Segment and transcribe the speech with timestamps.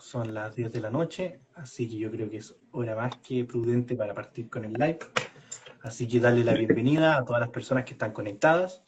[0.00, 3.44] son las 10 de la noche, así que yo creo que es hora más que
[3.44, 4.98] prudente para partir con el live.
[5.82, 8.82] Así que darle la bienvenida a todas las personas que están conectadas.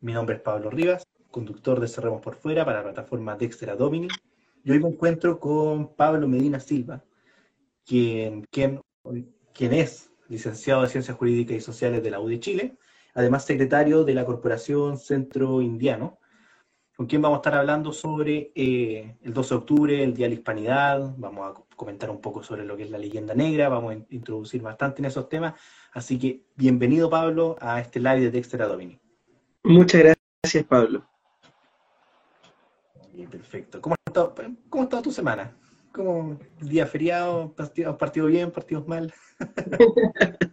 [0.00, 4.08] Mi nombre es Pablo Rivas, conductor de Cerremos por Fuera para la plataforma Dexter Domini.
[4.62, 7.02] Y hoy me encuentro con Pablo Medina Silva,
[7.84, 8.80] quien, quien,
[9.52, 12.76] quien es licenciado de Ciencias Jurídicas y Sociales de la U de Chile,
[13.14, 16.19] además secretario de la Corporación Centro Indiano,
[17.00, 20.34] con quien vamos a estar hablando sobre eh, el 12 de octubre, el Día de
[20.34, 23.94] la Hispanidad, vamos a comentar un poco sobre lo que es la leyenda negra, vamos
[23.94, 25.54] a introducir bastante en esos temas,
[25.94, 29.00] así que bienvenido Pablo a este live de Dexter Domini.
[29.64, 30.02] Muchas
[30.42, 31.02] gracias Pablo.
[33.30, 33.80] perfecto.
[33.80, 34.34] ¿Cómo ha, estado,
[34.68, 35.56] ¿Cómo ha estado tu semana?
[35.92, 37.50] ¿Cómo día feriado?
[37.54, 38.50] ¿Partido, partido bien?
[38.50, 39.10] ¿Partidos mal?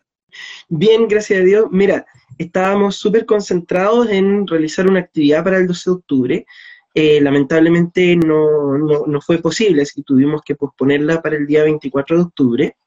[0.69, 1.67] bien, gracias a Dios.
[1.71, 6.45] Mira, estábamos súper concentrados en realizar una actividad para el 12 de octubre.
[6.93, 12.17] Eh, lamentablemente no, no, fue posible, así que tuvimos que posponerla para el día 24
[12.17, 12.77] de octubre.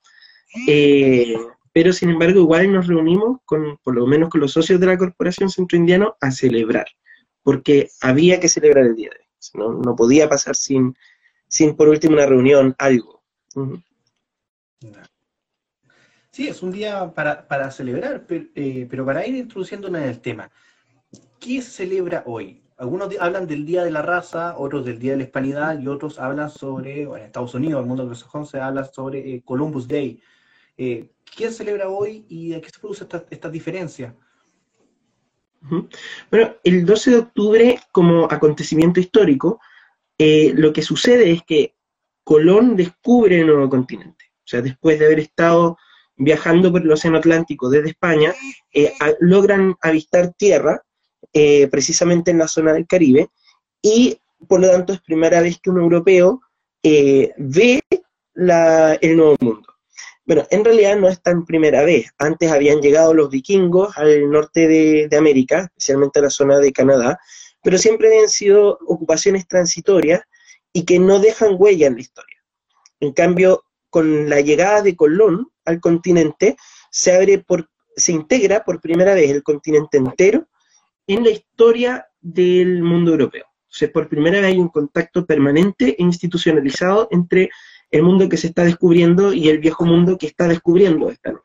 [0.66, 1.36] Eh,
[1.72, 4.98] pero sin embargo, igual nos reunimos, con, por lo menos con los socios de la
[4.98, 6.86] Corporación Centro Indiano, a celebrar,
[7.42, 9.80] porque había que celebrar el día de hoy.
[9.84, 10.94] No, podía pasar sin,
[11.48, 13.22] sin, por último, una reunión, algo.
[16.40, 20.50] Sí, es un día para, celebrar, eh, pero, para ir introduciéndonos en el tema,
[21.38, 22.62] ¿qué se celebra hoy?
[22.78, 26.18] Algunos hablan del Día de la Raza, otros del Día de la Hispanidad y otros
[26.18, 30.18] hablan sobre, bueno, en Estados Unidos, el mundo anglosajón, se habla sobre eh, Columbus Day.
[30.78, 34.16] Eh, ¿Quién celebra hoy y de qué se produce esta, esta diferencia?
[36.30, 39.60] Bueno, el 12 de octubre, como acontecimiento histórico,
[40.16, 41.74] lo que sucede es que
[42.24, 44.32] Colón descubre el nuevo continente.
[44.38, 45.76] O sea, después de haber estado
[46.20, 48.34] viajando por el Océano Atlántico desde España,
[48.74, 50.82] eh, logran avistar tierra,
[51.32, 53.30] eh, precisamente en la zona del Caribe,
[53.82, 56.42] y por lo tanto es primera vez que un europeo
[56.82, 57.82] eh, ve
[58.34, 59.66] el Nuevo Mundo.
[60.26, 62.10] Bueno, en realidad no es tan primera vez.
[62.18, 66.72] Antes habían llegado los vikingos al norte de, de América, especialmente a la zona de
[66.72, 67.18] Canadá,
[67.62, 70.20] pero siempre habían sido ocupaciones transitorias
[70.72, 72.36] y que no dejan huella en la historia.
[73.00, 76.56] En cambio, con la llegada de Colón, al continente,
[76.90, 80.48] se abre por, se integra por primera vez el continente entero
[81.06, 83.44] en la historia del mundo europeo.
[83.44, 87.50] O sea, por primera vez hay un contacto permanente e institucionalizado entre
[87.90, 91.44] el mundo que se está descubriendo y el viejo mundo que está descubriendo esta nueva.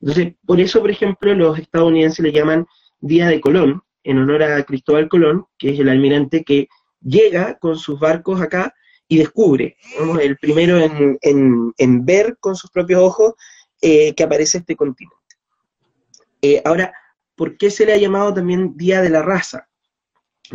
[0.00, 2.66] Entonces, por eso, por ejemplo, los estadounidenses le llaman
[3.00, 6.68] Día de Colón, en honor a Cristóbal Colón, que es el almirante que
[7.02, 8.74] llega con sus barcos acá
[9.10, 9.76] y descubre,
[10.22, 13.34] el primero en, ver con sus propios ojos
[13.82, 15.16] eh, que aparece este continente.
[16.40, 16.94] Eh, ahora,
[17.34, 19.68] ¿por qué se le ha llamado también Día de la Raza?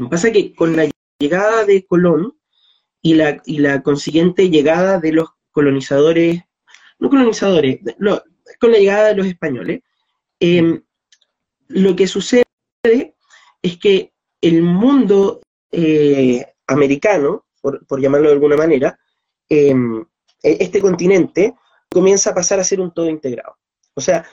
[0.10, 0.90] Pasa que con la
[1.20, 2.40] llegada de Colón
[3.02, 6.42] y la, y la consiguiente llegada de los colonizadores,
[6.98, 7.80] no colonizadores,
[8.62, 9.82] con la llegada de los españoles,
[10.40, 10.82] em,
[11.68, 12.46] lo que sucede
[13.62, 15.42] es que el mundo
[15.74, 17.45] eh, americano
[17.88, 19.00] por, llamarlo de alguna manera,
[19.50, 20.02] em,
[20.44, 21.56] e, este continente
[21.90, 23.58] comienza a pasar a ser un todo integrado.
[23.96, 24.26] O sea,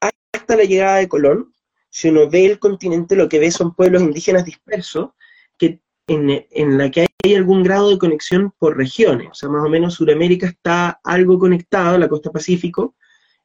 [0.00, 1.52] hasta la llegada de Colón,
[1.88, 5.10] si uno ve el continente, lo que ve son pueblos indígenas dispersos,
[5.58, 9.28] que en, la que hay algún grado de conexión por regiones.
[9.30, 12.96] O sea, más o menos Sudamérica está algo conectado, la costa Pacífico,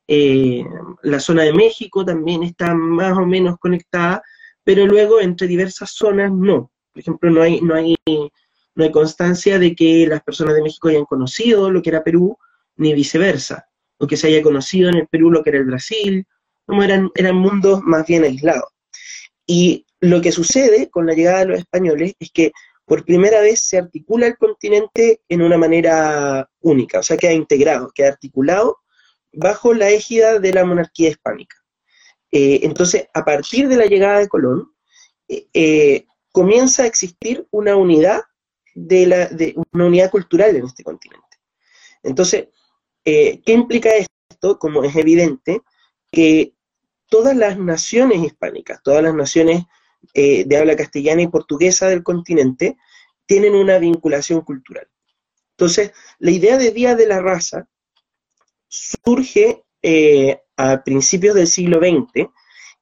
[0.08, 0.64] eh,
[1.04, 4.24] la zona de México también está más o menos conectada,
[4.64, 6.72] pero luego entre diversas zonas no.
[6.92, 7.96] Por ejemplo, no hay, no hay
[8.76, 12.38] no hay constancia de que las personas de México hayan conocido lo que era Perú,
[12.76, 16.26] ni viceversa, o que se haya conocido en el Perú lo que era el Brasil,
[16.66, 18.70] como eran, eran mundos más bien aislados.
[19.48, 22.52] Y lo que sucede con la llegada de los españoles es que
[22.86, 27.92] por primera vez se articula el continente en una manera única, o sea, queda integrado,
[27.94, 28.80] queda articulado
[29.34, 31.58] bajo la égida de la monarquía hispánica.
[32.32, 34.72] Eh, entonces, a partir de la llegada de Colón,
[35.28, 38.22] eh, eh, comienza a existir una unidad
[38.76, 41.26] de, la, de una unidad cultural en este continente.
[42.04, 42.50] Entonces,
[43.04, 44.60] eh, ¿qué implica esto?
[44.60, 45.62] Como es evidente,
[46.12, 46.54] que
[47.08, 49.64] todas las naciones hispánicas, todas las naciones
[50.14, 52.78] eh, de habla castellana y portuguesa del continente,
[53.26, 54.88] tienen una vinculación cultural.
[55.52, 57.68] Entonces, la idea de Día de la Raza
[58.68, 62.30] surge eh, a principios del siglo XX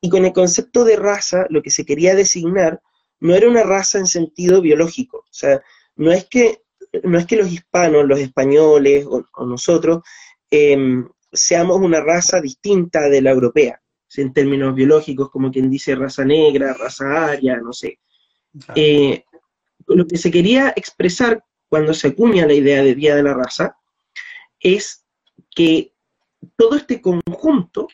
[0.01, 2.81] y con el concepto de raza lo que se quería designar
[3.19, 5.62] no era una raza en sentido biológico, o sea,
[5.95, 6.63] no es que,
[7.04, 10.01] no es que los hispanos, los españoles o, nosotros
[10.50, 13.81] em, seamos una raza distinta de la europea,
[14.16, 18.00] en términos biológicos, como quien dice raza negra, raza aria, no sé.
[18.75, 19.24] Eh,
[19.88, 23.75] lo que se quería expresar cuando se acuña la idea de Día de la Raza,
[24.60, 25.07] es
[25.56, 25.96] que
[26.56, 27.88] todo este conjunto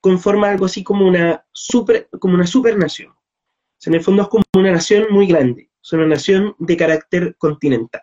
[0.00, 3.14] conforma algo así como una super, como una supernación.
[3.86, 8.02] en el fondo es como una nación muy grande, es una nación de carácter continental.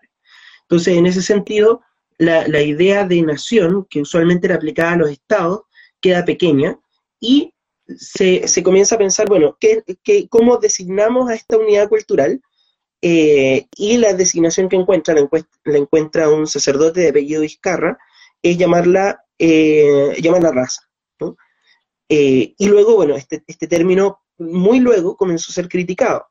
[0.63, 1.81] Entonces, en ese sentido,
[2.17, 5.61] la, idea de nación, que usualmente era aplicada a los estados,
[6.01, 6.79] queda pequeña
[7.19, 7.53] y
[7.95, 9.83] se, comienza a pensar, bueno, ¿qué,
[10.29, 12.41] cómo designamos a esta unidad cultural?
[13.01, 17.97] Eh, y la designación que encuentra, la, encuentra un sacerdote de apellido Vizcarra,
[18.41, 20.81] es llamarla, eh, llamarla raza.
[22.09, 26.26] Eh, y luego, bueno, este, este término muy luego comenzó a ser criticado.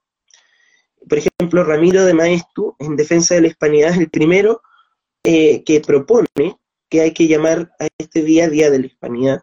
[1.09, 4.63] Por ejemplo, Ramiro de Maestu, en defensa de la hispanidad, es el primero
[5.23, 6.59] eh, que propone
[6.89, 9.43] que hay que llamar a este día Día de la Hispanidad.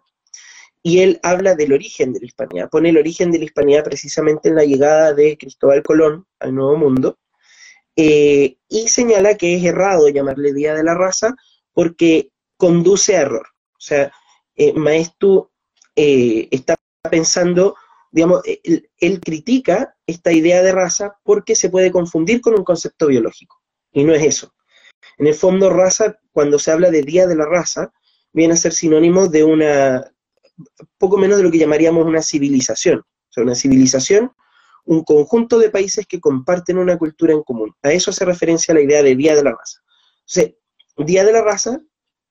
[0.82, 4.50] Y él habla del origen de la hispanidad, pone el origen de la hispanidad precisamente
[4.50, 7.18] en la llegada de Cristóbal Colón al Nuevo Mundo,
[7.96, 8.58] y
[8.88, 11.36] señala que es errado llamarle Día de la Raza
[11.74, 13.48] porque conduce a error.
[13.72, 14.12] O sea,
[14.56, 15.50] eh, Maestu
[15.96, 16.76] eh, está
[17.10, 17.76] pensando,
[18.14, 23.60] digamos, él, critica esta idea de raza porque se puede confundir con un concepto biológico,
[23.92, 24.54] y no es eso.
[25.18, 27.92] En el fondo, raza, cuando se habla de Día de la Raza,
[28.32, 30.12] viene a ser sinónimo de una,
[30.98, 33.00] poco menos de lo que llamaríamos una civilización.
[33.00, 34.32] O sea, una civilización,
[34.86, 37.74] un conjunto de países que comparten una cultura en común.
[37.82, 39.82] A eso hace referencia la idea de Día de la Raza.
[40.28, 40.56] Entonces,
[40.98, 41.80] Día de la Raza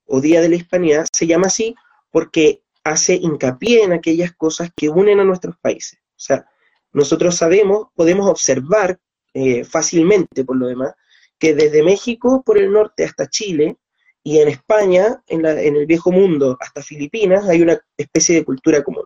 [0.06, 1.74] o Día de la Hispanidad se llama así
[2.10, 5.98] porque hace hincapié en aquellas cosas que unen a nuestros países.
[6.00, 6.46] O sea,
[6.92, 8.98] nosotros sabemos, podemos observar
[9.34, 10.94] eh, fácilmente, por lo demás,
[11.38, 13.76] que desde México por el norte hasta Chile
[14.22, 19.04] y en España, en, el viejo mundo, hasta Filipinas, hay una especie de cultura común.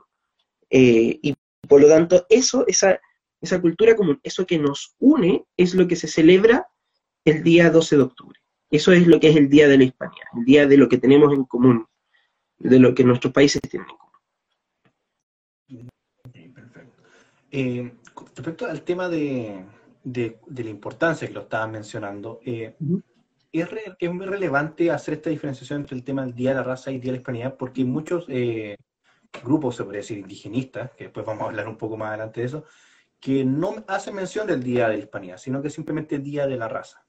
[0.68, 1.34] Eh, y
[1.66, 3.00] por lo tanto, eso, esa,
[3.40, 6.68] esa cultura común, eso que nos une, es lo que se celebra
[7.24, 8.40] el día 12 de octubre.
[8.70, 10.98] Eso es lo que es el Día de la Hispanidad, el día de lo que
[10.98, 11.86] tenemos en común,
[12.58, 13.88] de lo que nuestros países tienen
[15.68, 16.52] en común.
[16.54, 17.02] perfecto.
[17.50, 17.92] Eh,
[18.34, 19.64] respecto al tema de,
[20.04, 22.76] la importancia que lo estaban mencionando, eh,
[23.52, 26.98] es, muy relevante hacer esta diferenciación entre el tema del Día de la Raza y
[26.98, 28.76] Día de la Hispanidad, porque muchos eh,
[29.42, 32.46] grupos, se podría decir, indigenistas, que después vamos a hablar un poco más adelante de
[32.46, 32.64] eso,
[33.20, 36.56] que no hacen mención del Día de la Hispanidad, sino que simplemente el Día de
[36.56, 37.04] la Raza.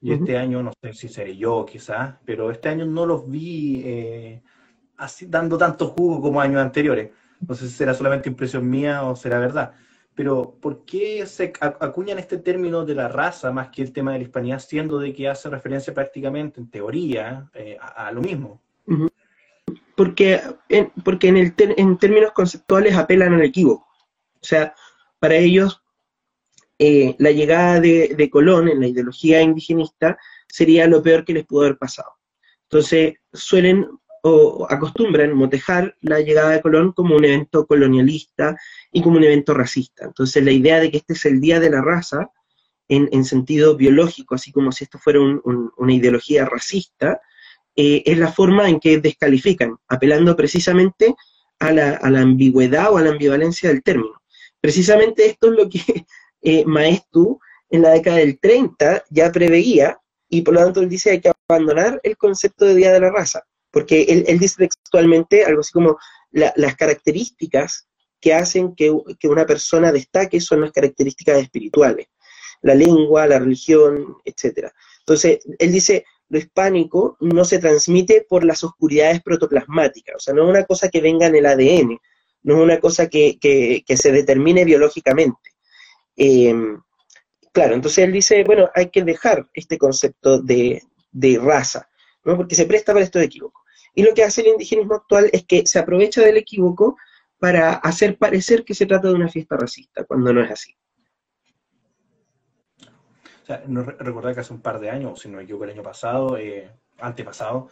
[0.00, 3.82] Y este año, no sé si seré yo quizás, pero este año no los vi
[3.84, 4.42] eh,
[4.96, 7.10] así dando tanto jugo como años anteriores.
[7.46, 9.72] No sé si será solamente impresión mía o será verdad.
[10.14, 14.18] Pero ¿por qué se acuñan este término de la raza más que el tema de
[14.18, 18.62] la hispanidad, siendo de que hace referencia prácticamente, en teoría, eh, a, lo mismo?
[19.94, 20.40] Porque,
[20.70, 23.86] en, porque en, el en términos conceptuales apelan al equívoco.
[24.40, 24.74] O sea,
[25.18, 25.82] para ellos
[26.78, 31.62] eh, la llegada de, Colón en la ideología indigenista sería lo peor que les pudo
[31.62, 32.12] haber pasado.
[32.64, 33.88] Entonces, suelen
[34.28, 38.56] o acostumbran motejar la llegada de Colón como un evento colonialista
[38.90, 40.04] y como un evento racista.
[40.04, 42.30] Entonces, la idea de que este es el Día de la Raza,
[42.88, 47.20] en, sentido biológico, así como si esto fuera una ideología racista,
[47.76, 51.14] eh, es la forma en que descalifican, apelando precisamente
[51.60, 54.22] a la, a la ambigüedad o a la ambivalencia del término.
[54.60, 55.80] Precisamente esto es lo que
[56.42, 57.38] eh, Maestu
[57.70, 61.30] en la década del 30 ya preveía, y por lo tanto él dice hay que
[61.48, 63.44] abandonar el concepto de Día de la Raza,
[63.76, 65.98] porque él, dice textualmente algo así como
[66.32, 67.86] las características
[68.22, 72.06] que hacen que, una persona destaque son las características espirituales,
[72.62, 74.70] la lengua, la religión, etc.
[75.00, 80.44] Entonces, él dice, lo hispánico no se transmite por las oscuridades protoplasmáticas, o sea, no
[80.44, 82.00] es una cosa que venga en el ADN,
[82.44, 85.50] no es una cosa que, se determine biológicamente.
[86.16, 86.80] Em,
[87.52, 90.80] claro, entonces él dice, bueno, hay que dejar este concepto de,
[91.42, 91.90] raza,
[92.24, 92.38] ¿no?
[92.38, 93.65] porque se presta para estos equívocos.
[93.96, 96.98] Y lo que hace el indigenismo actual es que se aprovecha del equívoco
[97.38, 100.76] para hacer parecer que se trata de una fiesta racista, cuando no es así.
[103.42, 105.70] O sea, no recordar que hace un par de años, si no me equivoco, el
[105.70, 107.70] año pasado, eh, antepasado,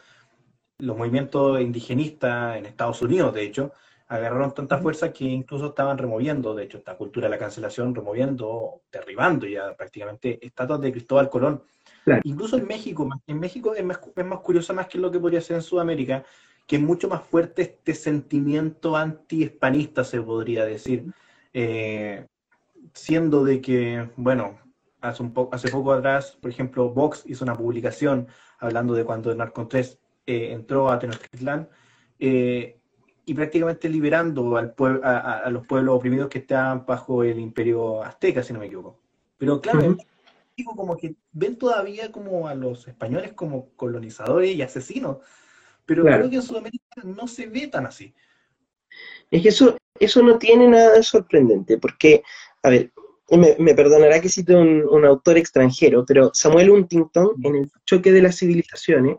[0.78, 3.72] los movimientos indigenistas en Estados Unidos, de hecho,
[4.06, 8.80] agarraron tanta fuerza que incluso estaban removiendo, de hecho, esta cultura de la cancelación, removiendo,
[8.90, 11.62] derribando ya prácticamente estatuas de Cristóbal Colón.
[12.24, 15.40] Incluso en México, en México es más, es más curioso más que lo que podría
[15.40, 16.24] ser en Sudamérica,
[16.66, 21.12] que es mucho más fuerte este sentimiento anti-hispanista, se podría decir,
[21.52, 22.26] eh,
[22.92, 24.58] siendo de que, bueno,
[25.00, 29.38] hace, un hace poco atrás, por ejemplo, Vox hizo una publicación hablando de cuando el
[29.38, 31.68] Narco 3 eh, entró a Tenochtitlán,
[32.18, 32.78] eh,
[33.26, 38.52] y prácticamente liberando al a, los pueblos oprimidos que estaban bajo el imperio azteca, si
[38.52, 39.00] no me equivoco.
[39.38, 39.96] Pero claro,
[40.56, 45.18] México como que ven todavía como a los españoles como colonizadores y asesinos,
[45.84, 48.14] pero creo que en Sudamérica no se ve tan así.
[49.30, 52.22] Es que eso, eso no tiene nada de sorprendente, porque,
[52.62, 52.92] a ver,
[53.30, 58.22] me, perdonará que cite un, un, autor extranjero, pero Samuel Huntington, en el choque de
[58.22, 59.16] las civilizaciones,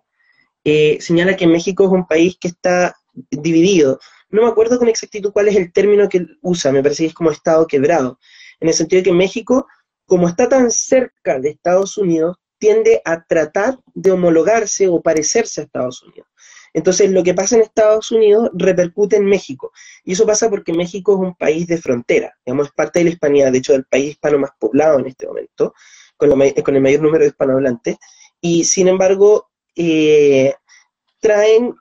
[0.63, 2.96] eh, señala que México es un país que está
[3.30, 4.00] dividido.
[4.30, 7.13] No me acuerdo con exactitud cuál es el término que usa, me parece que es
[7.13, 8.20] como estado quebrado,
[8.60, 9.68] en el sentido de que México,
[10.06, 15.64] como está tan cerca de Estados Unidos, tiende a tratar de homologarse o parecerse a
[15.66, 16.28] Estados Unidos.
[16.74, 19.72] Entonces, lo que pasa en Estados Unidos repercute en México.
[20.04, 23.12] Y eso pasa porque México es un país de frontera, digamos, es parte de la
[23.12, 25.74] hispanidad, de hecho, del país hispano más poblado en este momento,
[26.18, 27.98] con, el mayor número de hispanohablantes.
[28.42, 30.54] Y sin embargo, eh,
[31.22, 31.74] traen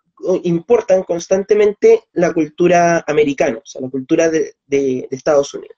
[0.44, 5.76] importan constantemente la cultura americana, o sea, la cultura de, Estados Unidos.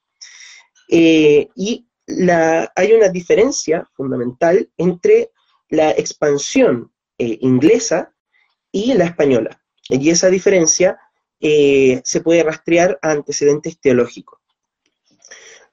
[0.89, 5.33] Eh, y la, hay una diferencia fundamental entre
[5.69, 8.15] la expansión eh, inglesa
[8.71, 9.63] y la española.
[9.89, 10.99] Y esa diferencia
[11.41, 14.41] eh, se puede rastrear a antecedentes teológicos.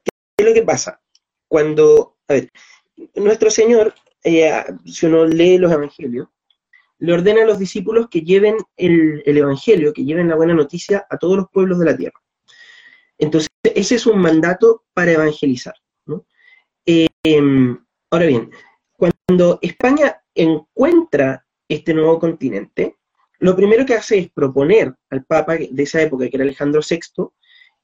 [0.04, 1.02] ¿Qué es lo que pasa?
[1.48, 2.52] Cuando, a ver,
[3.16, 6.28] nuestro Señor, eh, si uno lee los evangelios,
[7.00, 11.18] le ordena a los discípulos que lleven el, evangelio, que lleven la buena noticia a
[11.18, 12.22] todos los pueblos de la tierra.
[13.18, 15.75] Entonces, ese es un mandato para evangelizar.
[17.25, 17.39] Eh,
[18.12, 18.51] ahora bien,
[18.98, 22.98] cuando España encuentra este nuevo continente,
[23.39, 27.30] lo primero que hace es proponer al Papa de esa época, que era Alejandro VI,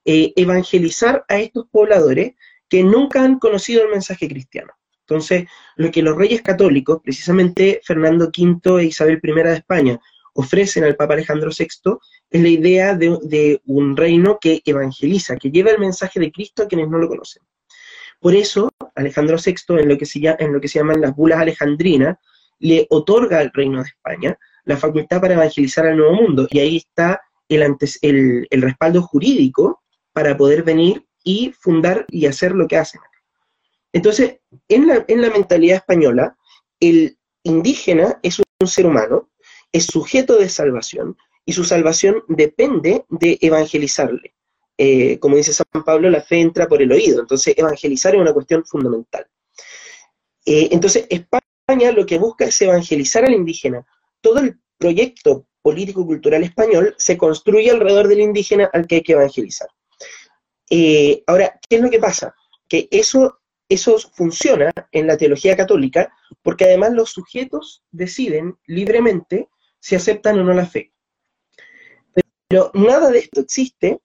[0.03, 2.33] eh, evangelizar a estos pobladores
[2.67, 4.73] que nunca han conocido el mensaje cristiano.
[5.01, 5.45] Entonces,
[5.77, 9.99] lo que los reyes católicos, precisamente Fernando V e Isabel I de España,
[10.33, 11.97] ofrecen al Papa Alejandro VI
[12.29, 16.63] es la idea de, de, un reino que evangeliza, que lleva el mensaje de Cristo
[16.63, 17.41] a quienes no lo conocen.
[18.19, 21.39] Por eso, Alejandro VI, en lo que se, en lo que se llaman las bulas
[21.39, 22.17] alejandrinas,
[22.59, 26.47] le otorga al Reino de España la facultad para evangelizar al Nuevo Mundo.
[26.51, 29.81] Y ahí está el, el, el respaldo jurídico
[30.13, 33.01] para poder venir y fundar y hacer lo que hacen.
[33.93, 36.37] Entonces, en la, en la mentalidad española,
[36.79, 39.29] el indígena es un ser humano,
[39.71, 44.35] es sujeto de salvación, y su salvación depende de evangelizarle.
[44.81, 48.31] Eh, como dice San Pablo, la fe entra por el oído, entonces evangelizar es una
[48.31, 49.27] cuestión fundamental.
[50.45, 53.85] Eh, entonces, España lo que busca es evangelizar al indígena.
[54.21, 59.67] Todo el proyecto político-cultural español se construye alrededor del indígena al que hay que evangelizar.
[60.69, 62.33] Eh, ahora, ¿qué es lo que pasa?
[62.69, 66.09] Que eso, eso funciona en la teología católica
[66.41, 69.49] porque además los sujetos deciden libremente
[69.81, 70.93] si aceptan o no la fe.
[72.47, 73.99] Pero nada de esto existe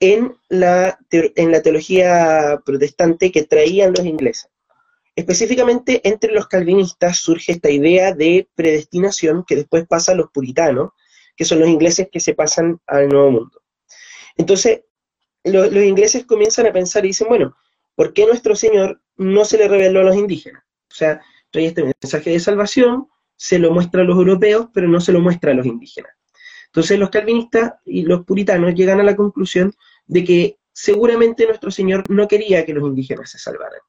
[0.00, 4.50] en la, en la teología protestante que traían los ingleses.
[5.16, 10.90] Específicamente entre los calvinistas surge esta idea de predestinación que después pasa a los puritanos,
[11.36, 13.62] que son los ingleses que se pasan al Nuevo Mundo.
[14.36, 14.82] Entonces,
[15.42, 17.56] los ingleses comienzan a pensar y dicen, bueno,
[17.96, 20.62] ¿por qué nuestro Señor no se le reveló a los indígenas?
[20.90, 25.00] O sea, trae este mensaje de salvación, se lo muestra a los europeos, pero no
[25.00, 26.12] se lo muestra a los indígenas.
[26.68, 29.74] Entonces los calvinistas y los puritanos llegan a la conclusión
[30.06, 33.80] de que seguramente nuestro Señor no quería que los indígenas se salvaran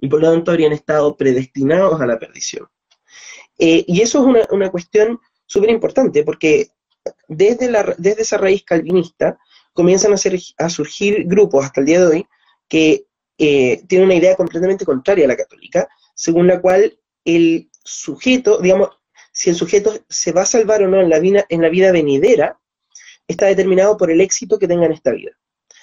[0.00, 2.68] y por lo tanto habrían estado predestinados a la perdición.
[3.58, 6.68] Eh, y eso es una, cuestión súper importante, porque
[7.26, 9.38] desde, la, desde esa raíz calvinista
[9.72, 10.16] comienzan a,
[10.64, 12.26] a surgir grupos hasta el día de hoy
[12.68, 13.06] que
[13.38, 18.90] eh, tienen una idea completamente contraria a la católica, según la cual el sujeto, digamos,
[19.38, 21.92] si el sujeto se va a salvar o no en la vida, en la vida
[21.92, 22.58] venidera,
[23.28, 25.30] está determinado por el éxito que tenga en esta vida.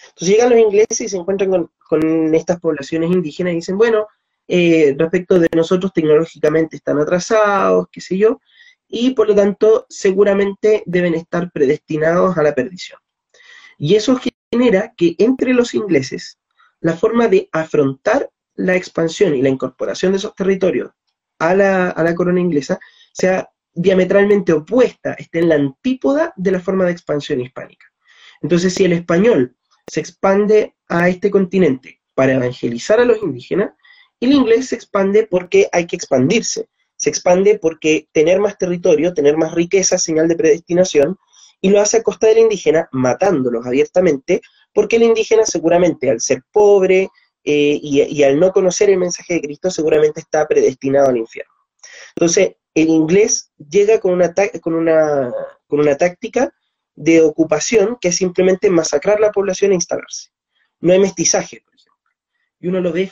[0.10, 4.08] Entonces llegan los ingleses y se encuentran con, estas poblaciones indígenas y dicen, bueno,
[4.50, 8.42] eh, respecto de nosotros tecnológicamente están atrasados, qué sé yo,
[8.90, 13.00] y por lo tanto seguramente deben estar predestinados a la perdición.
[13.78, 14.20] Y eso
[14.52, 16.40] genera que entre los ingleses
[16.82, 20.92] la forma de afrontar la expansión y la incorporación de esos territorios
[21.40, 22.82] a la, a la corona inglesa
[23.16, 27.86] sea diametralmente opuesta, esté en la antípoda de la forma de expansión hispánica.
[28.42, 29.56] Entonces, si el español
[29.88, 33.72] se expande a este continente para evangelizar a los indígenas,
[34.20, 36.70] y el inglés se expande porque hay que expandirse.
[36.96, 41.18] Se expande porque tener más territorio, tener más riqueza, señal de predestinación,
[41.62, 44.42] y lo hace a costa del indígena, matándolos abiertamente,
[44.74, 47.10] porque el indígena seguramente al ser pobre
[47.44, 51.52] eh, y, al no conocer el mensaje de Cristo, seguramente está predestinado al infierno.
[52.16, 55.34] Entonces, el inglés llega con una, con una,
[55.68, 56.54] con una táctica
[56.94, 60.30] de ocupación que es simplemente masacrar la población e instalarse.
[60.82, 62.12] No hay mestizaje, por ejemplo.
[62.60, 63.10] y uno lo ve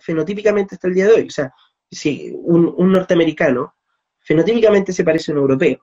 [0.00, 1.26] fenotípicamente hasta el día de hoy.
[1.26, 1.52] O sea,
[1.90, 3.74] si un, norteamericano
[4.20, 5.80] fenotípicamente se parece a un europeo,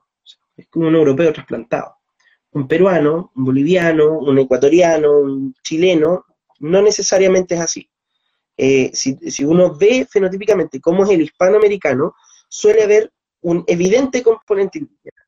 [0.56, 1.96] es como un europeo trasplantado.
[2.50, 6.26] Un peruano, un boliviano, un ecuatoriano, un chileno,
[6.58, 7.88] no necesariamente es así.
[8.56, 12.14] Eh, si, si, uno ve fenotípicamente cómo es el hispanoamericano,
[12.52, 15.26] suele haber un evidente componente indígena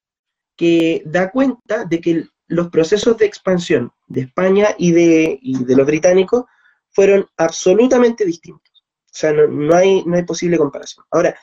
[0.56, 5.86] que da cuenta de que los procesos de expansión de España y de, de los
[5.86, 6.44] británicos
[6.90, 8.84] fueron absolutamente distintos.
[9.06, 11.06] O sea, no, hay, no hay posible comparación.
[11.10, 11.34] Ahora,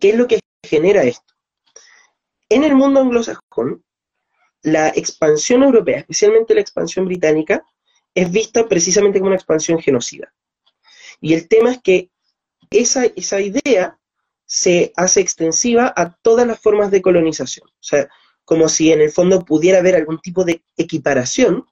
[0.00, 1.34] ¿qué es lo que genera esto?
[2.48, 3.84] En el mundo anglosajón,
[4.62, 7.62] la expansión europea, especialmente la expansión británica,
[8.14, 10.32] es vista precisamente como una expansión genocida.
[11.20, 12.10] Y el tema es que
[12.70, 13.98] esa, esa idea
[14.54, 17.66] se hace extensiva a todas las formas de colonización.
[17.66, 18.08] O sea,
[18.44, 21.66] como si en el fondo pudiera haber algún tipo de equiparación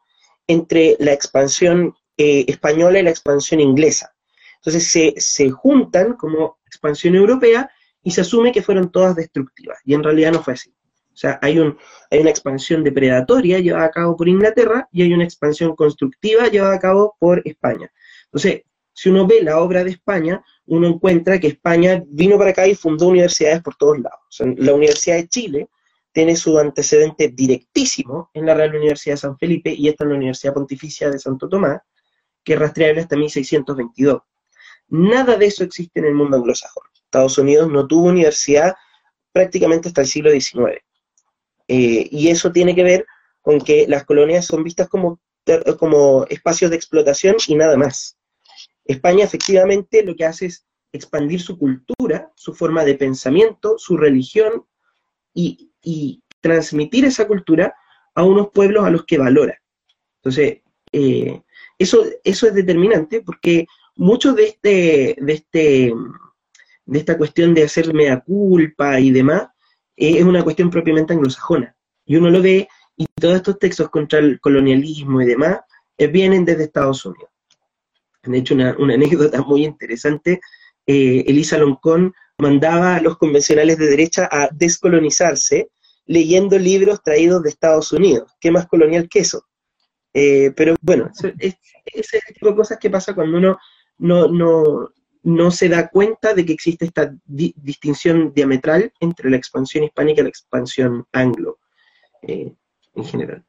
[0.48, 4.12] entre la expansión eh, española y la expansión inglesa.
[4.56, 7.70] Entonces se, se, juntan como expansión europea
[8.02, 10.74] y se asume que fueron todas destructivas, y en realidad no fue así.
[11.12, 11.78] O sea, hay, un,
[12.10, 16.74] hay una expansión depredatoria llevada a cabo por Inglaterra y hay una expansión constructiva llevada
[16.74, 17.92] a cabo por España.
[18.24, 18.62] Entonces,
[18.92, 22.74] si uno ve la obra de España, uno encuentra que España vino para acá y
[22.74, 24.20] fundó universidades por todos lados.
[24.58, 25.68] la Universidad de Chile
[26.12, 30.16] tiene su antecedente directísimo en la Real Universidad de San Felipe y esta es la
[30.16, 31.80] Universidad Pontificia de Santo Tomás,
[32.44, 34.20] que es rastreable hasta 1622.
[34.88, 36.84] Nada de eso existe en el mundo anglosajón.
[36.94, 38.74] Estados Unidos no tuvo universidad
[39.32, 40.78] prácticamente hasta el siglo XIX.
[41.68, 43.06] Eh, y eso tiene que ver
[43.40, 45.20] con que las colonias son vistas como,
[45.78, 48.18] como espacios de explotación y nada más.
[48.84, 54.64] España efectivamente lo que hace es expandir su cultura, su forma de pensamiento, su religión
[55.34, 55.68] y,
[56.40, 57.72] transmitir esa cultura
[58.16, 59.62] a unos pueblos a los que valora.
[60.16, 60.60] Entonces,
[60.90, 61.40] eh,
[61.78, 65.92] eso, eso es determinante porque mucho de este, de este,
[66.84, 69.48] de esta cuestión de hacerme a culpa y demás,
[69.96, 71.76] eh, es una cuestión propiamente anglosajona.
[72.04, 75.60] Y uno lo ve, y todos estos textos contra el colonialismo y demás,
[75.96, 77.31] eh, vienen desde Estados Unidos
[78.22, 80.40] han hecho una, anécdota muy interesante.
[80.86, 85.68] Eh, Elisa Loncón mandaba a los convencionales de derecha a descolonizarse
[86.06, 88.32] leyendo libros traídos de Estados Unidos.
[88.40, 89.46] ¿Qué más colonial que eso?
[90.12, 91.54] Eh, pero bueno, es,
[91.84, 93.58] ese tipo de cosas que pasa cuando uno
[93.98, 94.90] no,
[95.22, 100.24] no, se da cuenta de que existe esta distinción diametral entre la expansión hispánica y
[100.24, 101.60] la expansión anglo
[102.22, 102.52] eh,
[102.94, 103.44] en general.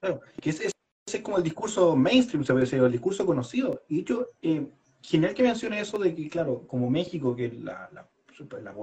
[0.00, 0.72] Claro, que es, es
[1.20, 3.82] como el discurso mainstream, se puede decir, el discurso conocido.
[3.88, 4.66] Y de eh,
[5.02, 7.90] genial que mencione eso de que, claro, como México, que es la,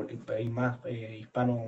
[0.10, 1.60] el país más eh, hispano,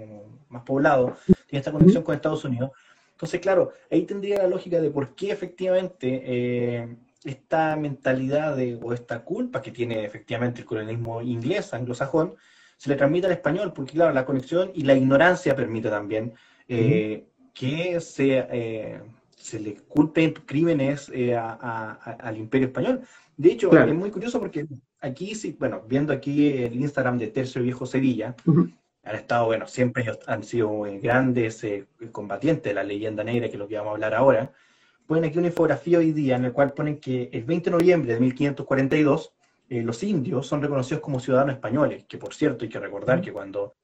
[0.49, 2.71] más poblado, tiene esta conexión con Estados Unidos.
[3.13, 8.93] Entonces, claro, ahí tendría la lógica de por qué efectivamente eh, esta mentalidad de, o
[8.93, 12.35] esta culpa que tiene efectivamente el colonialismo inglés, anglosajón,
[12.77, 16.33] se le transmite al español, porque claro, la conexión y la ignorancia permite también
[17.53, 18.39] que se
[19.41, 23.01] se le culpen crímenes eh, al imperio español.
[23.35, 24.67] De hecho, es muy curioso porque
[24.99, 28.35] aquí, sí, bueno, viendo aquí el Instagram de Tercio Viejo Sevilla,
[29.03, 33.59] han estado, bueno, siempre han sido grandes eh, combatientes de la leyenda negra, que es
[33.59, 34.51] lo que vamos a hablar ahora.
[35.07, 38.13] Ponen aquí una infografía hoy día en la cual ponen que el 20 de noviembre
[38.13, 39.33] de 1542
[39.69, 43.33] eh, los indios son reconocidos como ciudadanos españoles, que por cierto hay que recordar que
[43.33, 43.75] cuando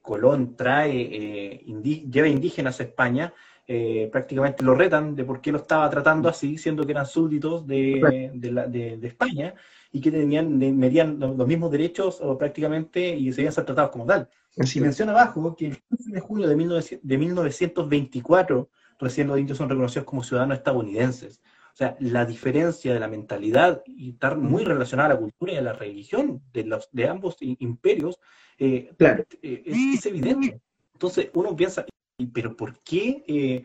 [0.00, 1.62] Colón trae,
[2.10, 3.34] lleva indígenas a España,
[3.66, 7.66] eh, prácticamente lo retan de por qué lo estaba tratando así, siendo que eran súbditos
[7.66, 9.54] de, de, España
[9.92, 14.06] y que tenían, medían los mismos derechos o prácticamente y se debían ser tratados como
[14.06, 14.28] tal.
[14.58, 20.06] Así menciona abajo que el 15 de junio de, 1924 recién los indios son reconocidos
[20.06, 21.42] como ciudadanos estadounidenses.
[21.74, 25.56] O sea, la diferencia de la mentalidad y estar muy relacionada a la cultura y
[25.56, 28.18] a la religión de, los, de ambos imperios
[28.58, 29.24] eh, claro.
[29.42, 30.60] Eh, es, evidente.
[30.92, 31.84] Entonces uno piensa,
[32.32, 33.62] pero ¿por qué eh,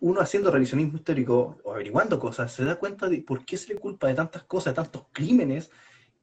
[0.00, 3.80] uno haciendo revisionismo histórico o averiguando cosas se da cuenta de por qué se le
[3.80, 5.70] culpa de tantas cosas, de tantos crímenes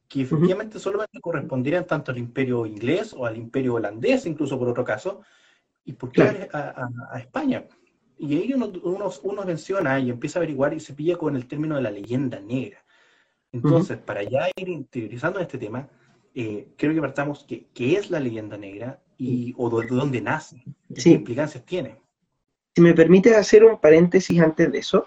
[0.08, 4.82] que efectivamente solamente corresponderían tanto al imperio inglés o al imperio holandés, incluso por otro
[4.82, 5.20] caso,
[5.84, 7.66] y por qué a, España?
[8.16, 8.72] Y ahí uno,
[9.22, 12.40] uno, menciona y empieza a averiguar y se pilla con el término de la leyenda
[12.40, 12.82] negra.
[13.52, 15.88] Entonces, para ya ir interiorizando en este tema,
[16.34, 20.64] eh, creo que partamos que, qué es la leyenda negra y, o de dónde nace,
[20.94, 22.00] qué implicancias tiene.
[22.74, 25.06] Si me permite hacer un paréntesis antes de eso,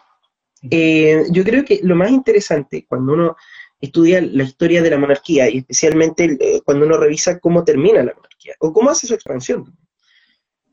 [0.69, 3.36] eh, yo creo que lo más interesante cuando uno
[3.80, 8.13] estudia la historia de la monarquía y especialmente eh, cuando uno revisa cómo termina la
[8.13, 9.76] monarquía o cómo hace su expansión.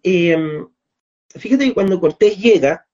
[0.02, 0.36] Eh,
[1.30, 2.86] fíjate que cuando Cortés llega,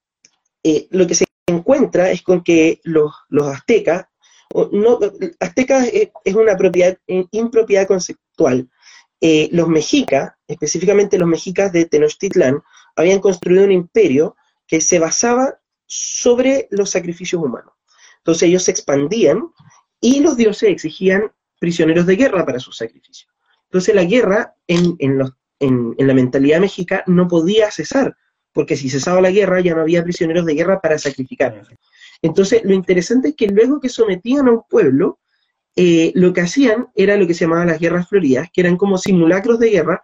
[0.91, 4.07] lo que se encuentra es con que los, los aztecas
[4.73, 4.99] no,
[5.41, 8.69] azteca es, una propiedad, eh, impropiedad conceptual.
[9.21, 12.63] Eh, los mexicas, específicamente los mexicas de Tenochtitlán,
[12.97, 17.73] habían construido un imperio que se basaba sobre los sacrificios humanos.
[18.19, 19.43] Entonces ellos se expandían
[20.01, 23.29] y los dioses exigían prisioneros de guerra para sus sacrificios.
[23.65, 25.19] Entonces la guerra en, en
[25.99, 28.17] la mentalidad mexica no podía cesar,
[28.53, 31.61] porque si cesaba la guerra ya no había prisioneros de guerra para sacrificar.
[32.23, 35.19] Entonces, lo interesante es que luego que sometían a un pueblo,
[35.77, 38.97] eh, lo que hacían era lo que se llamaban las guerras floridas, que eran como
[38.97, 40.03] simulacros de guerra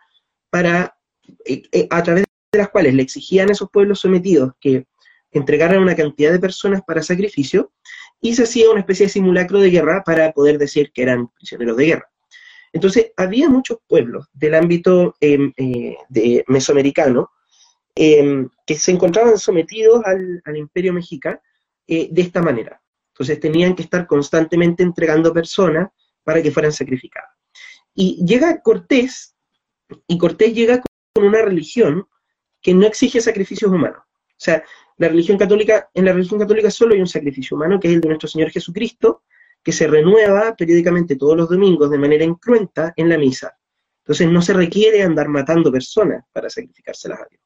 [0.51, 0.97] para,
[1.45, 4.87] eh, eh, a través de las cuales le exigían a esos pueblos sometidos que
[5.33, 7.73] entregaran una cantidad de personas para sacrificio,
[8.21, 11.77] y se hacía una especie de simulacro de guerra para poder decir que eran prisioneros
[11.77, 12.11] de guerra.
[12.73, 15.53] Entonces, había muchos pueblos del ámbito em,
[16.09, 17.31] de mesoamericano
[17.95, 21.41] em, que se encontraban sometidos al, al imperio mexica
[21.93, 22.81] eh, de esta manera.
[23.13, 25.89] Entonces tenían que estar constantemente entregando personas
[26.23, 27.31] para que fueran sacrificadas.
[27.93, 29.35] Y llega Cortés,
[30.07, 30.83] y Cortés llega
[31.15, 32.07] con una religión
[32.61, 34.03] que no exige sacrificios humanos.
[34.03, 34.63] O sea,
[34.97, 38.01] la religión católica, en la religión católica solo hay un sacrificio humano, que es el
[38.01, 39.23] de nuestro Señor Jesucristo,
[39.63, 43.57] que se renueva periódicamente todos los domingos de manera incruenta en la misa.
[44.03, 47.43] Entonces no se requiere andar matando personas para sacrificárselas a Dios.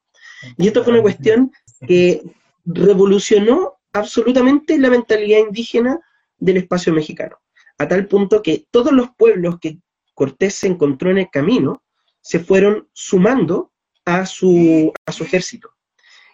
[0.56, 1.52] Y esto fue una cuestión
[1.86, 2.22] que
[2.64, 6.00] revolucionó absolutamente la mentalidad indígena
[6.36, 7.36] del espacio mexicano,
[7.78, 9.78] a tal punto que todos los pueblos que
[10.14, 11.83] Cortés se encontró en el camino
[12.24, 13.70] se fueron sumando
[14.06, 15.70] a su, a su ejército.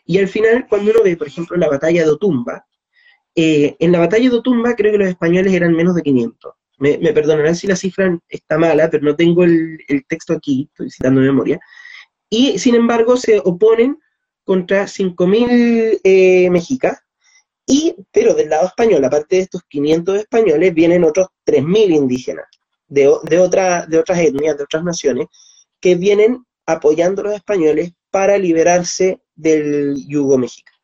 [0.04, 2.64] Y al final, cuando uno ve, por ejemplo, la batalla de Otumba,
[3.34, 6.52] eh, en la batalla de Otumba creo que los españoles eran menos de 500.
[6.78, 11.20] Me, perdonarán si la cifra está mala, pero no tengo el, texto aquí, estoy citando
[11.20, 11.60] de memoria.
[12.28, 13.98] Y sin embargo se oponen
[14.44, 17.00] contra 5.000 eh, mexicas
[17.66, 22.46] y, pero del lado español, aparte de estos 500 españoles, vienen otros 3.000 indígenas
[22.86, 25.26] de, de, otra, de otras etnias, de otras naciones,
[25.80, 30.78] que vienen apoyando a los españoles para liberarse del yugo mexicano.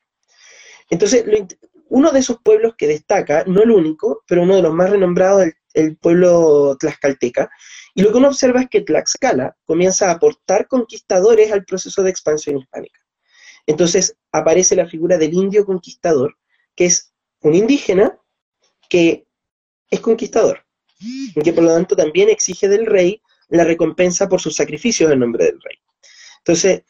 [0.91, 1.25] Entonces,
[1.89, 5.43] uno de esos pueblos que destaca, no el único, pero uno de los más renombrados,
[5.43, 7.51] el, el pueblo tlaxcalteca,
[7.97, 12.11] y lo que uno observa es que Tlaxcala comienza a aportar conquistadores al proceso de
[12.11, 13.01] expansión hispánica.
[13.67, 16.37] Entonces aparece la figura del indio conquistador,
[16.75, 18.21] que es un indígena
[18.91, 19.27] que
[19.91, 20.67] es conquistador,
[21.01, 25.21] y que por lo tanto también exige del rey la recompensa por sus sacrificios en
[25.21, 25.77] nombre del rey.
[26.39, 26.83] Entonces,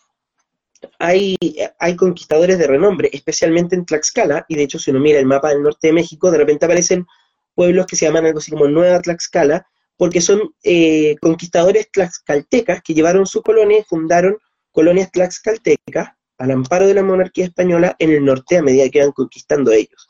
[0.99, 1.37] hay,
[1.79, 5.51] hay conquistadores de renombre, especialmente en Tlaxcala, y de hecho si uno mira el mapa
[5.51, 7.07] del norte de México, de repente aparecen
[7.55, 9.67] pueblos que se llaman algo así como Nueva Tlaxcala,
[9.97, 14.37] porque son eh, conquistadores tlaxcaltecas que llevaron su colonia y fundaron
[14.71, 19.13] colonias tlaxcaltecas al amparo de la monarquía española en el norte a medida que iban
[19.13, 20.09] conquistando ellos.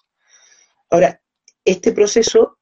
[0.91, 1.21] Ahora,
[1.65, 2.59] este proceso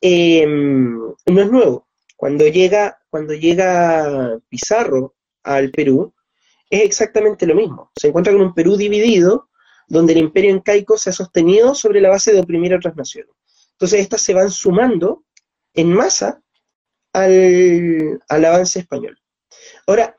[0.00, 1.88] em, no es nuevo.
[2.16, 6.12] Cuando llega, cuando llega Pizarro al Perú,
[6.68, 7.92] es exactamente lo mismo.
[7.94, 9.50] Se encuentra con un Perú dividido,
[9.86, 13.30] donde el imperio incaico se ha sostenido sobre la base de oprimir a otras naciones.
[13.70, 15.22] Entonces, estas se van sumando
[15.74, 16.42] en masa
[17.12, 19.16] al, al avance español.
[19.86, 20.16] Ahora,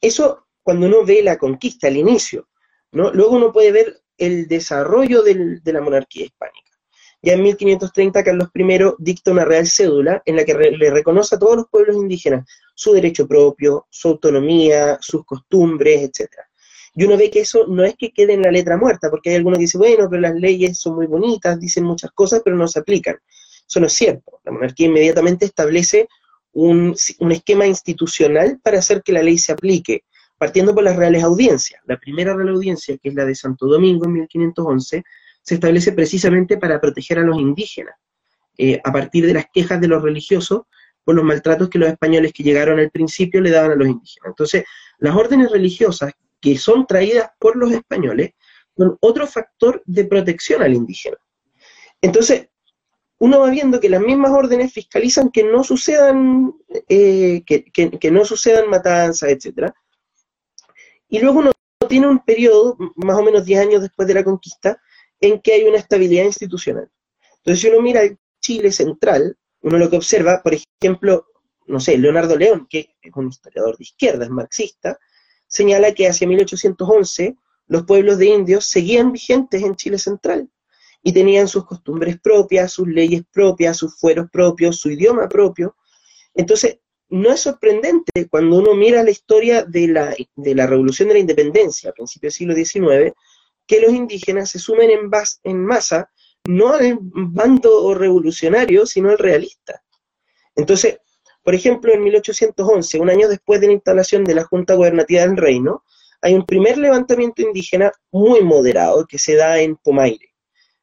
[0.00, 2.48] eso cuando uno ve la conquista, el inicio,
[2.90, 3.12] ¿no?
[3.12, 6.69] Luego uno puede ver el desarrollo de la monarquía hispánica.
[7.22, 8.64] Ya en 1530 Carlos I
[8.98, 12.92] dicta una real cédula en la que le reconoce a todos los pueblos indígenas su
[12.92, 16.30] derecho propio, su autonomía, sus costumbres, etc.
[16.94, 19.36] Y uno ve que eso no es que quede en la letra muerta, porque hay
[19.36, 22.66] algunos que dicen, bueno, pero las leyes son muy bonitas, dicen muchas cosas, pero no
[22.66, 23.16] se aplican.
[23.68, 24.40] Eso no es cierto.
[24.44, 26.08] La monarquía inmediatamente establece
[26.52, 30.04] un, un esquema institucional para hacer que la ley se aplique
[30.40, 31.82] partiendo por las reales audiencias.
[31.84, 35.04] La primera real audiencia, que es la de Santo Domingo en 1511,
[35.42, 37.94] se establece precisamente para proteger a los indígenas,
[38.58, 40.62] eh, a partir de las quejas de los religiosos
[41.04, 44.28] por los maltratos que los españoles que llegaron al principio le daban a los indígenas.
[44.28, 44.64] Entonces,
[44.98, 48.32] las órdenes religiosas que son traídas por los españoles
[48.76, 51.16] son otro factor de protección al indígena.
[52.00, 52.48] Entonces,
[53.18, 56.54] uno va viendo que las mismas órdenes fiscalizan que no sucedan,
[56.88, 59.74] eh, que, que, no sucedan matanzas, etcétera,
[61.08, 61.52] y luego uno
[61.88, 64.80] tiene un periodo, más o menos 10 años después de la conquista,
[65.20, 66.90] en que hay una estabilidad institucional.
[67.38, 71.26] Entonces, si uno mira el Chile central, uno lo que observa, por ejemplo,
[71.66, 74.98] no sé, Leonardo León, que es un historiador de izquierda, es marxista,
[75.46, 80.50] señala que hacia 1811 los pueblos de indios seguían vigentes en Chile central
[81.02, 85.76] y tenían sus costumbres propias, sus leyes propias, sus fueros propios, su idioma propio.
[86.34, 86.78] Entonces,
[87.08, 91.20] no es sorprendente cuando uno mira la historia de la, de la revolución de la
[91.20, 93.14] independencia a principios del siglo XIX,
[93.70, 95.08] que los indígenas se sumen en,
[95.44, 96.10] en masa
[96.44, 99.80] no al bando revolucionario, sino al realista.
[100.56, 100.98] Entonces,
[101.44, 105.36] por ejemplo, en 1811, un año después de la instalación de la Junta Gubernativa del
[105.36, 105.84] Reino,
[106.20, 110.34] hay un primer levantamiento indígena muy moderado que se da en Pomaire.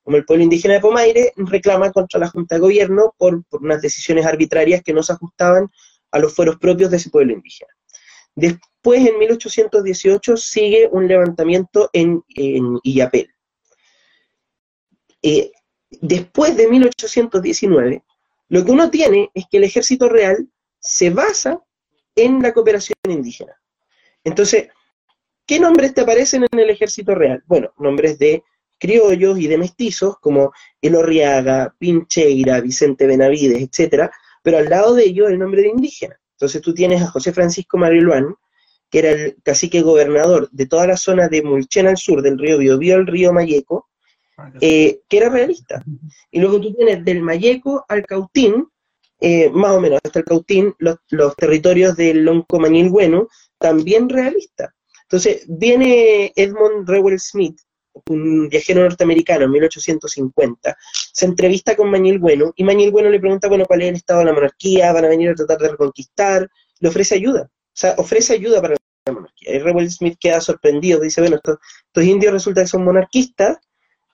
[0.01, 4.25] Como el pueblo indígena de Pomaire reclama contra la Junta de Gobierno por, unas decisiones
[4.25, 5.69] arbitrarias que no se ajustaban
[6.11, 7.73] a los fueros propios de ese pueblo indígena.
[8.87, 12.79] Después, en 1818, sigue un levantamiento en, en.
[15.21, 15.51] Eh,
[15.91, 18.03] después de 1819,
[18.47, 20.47] lo que uno tiene es que el ejército real
[20.79, 21.59] se basa
[22.15, 23.61] en la cooperación indígena.
[24.23, 24.69] Entonces,
[25.45, 27.43] ¿qué nombres te aparecen en el ejército real?
[27.45, 28.41] Bueno, nombres de
[28.79, 34.09] criollos y de mestizos como Elorriaga, Pincheira, Vicente Benavides, etcétera,
[34.41, 36.17] pero al lado de ellos el nombre de indígena.
[36.35, 38.33] Entonces tú tienes a José Francisco Mariluán,
[38.89, 42.57] que era el cacique gobernador de toda la zona de Mulchen al sur, del río
[42.57, 43.89] Biobío al río Mayeco,
[44.37, 45.83] ah, eh, que era realista.
[46.31, 48.67] Y luego tú tienes del Mayeco al Cautín,
[49.19, 50.97] eh, más o menos hasta el Cautín, los,
[51.35, 54.73] territorios del Lonco Mañil Bueno, también realista.
[55.03, 57.59] Entonces viene Edmund Rowell Smith,
[58.09, 60.77] un viajero norteamericano en 1850,
[61.13, 64.19] se entrevista con Mañil Bueno y Mañil Bueno le pregunta, bueno, ¿cuál es el estado
[64.19, 64.93] de la monarquía?
[64.93, 66.47] ¿Van a venir a tratar de reconquistar?
[66.79, 69.55] Le ofrece ayuda, sea, ofrece ayuda para la monarquía.
[69.55, 71.57] Y Rowell Smith queda sorprendido, dice, bueno, estos,
[72.03, 73.57] indios resulta que son monarquistas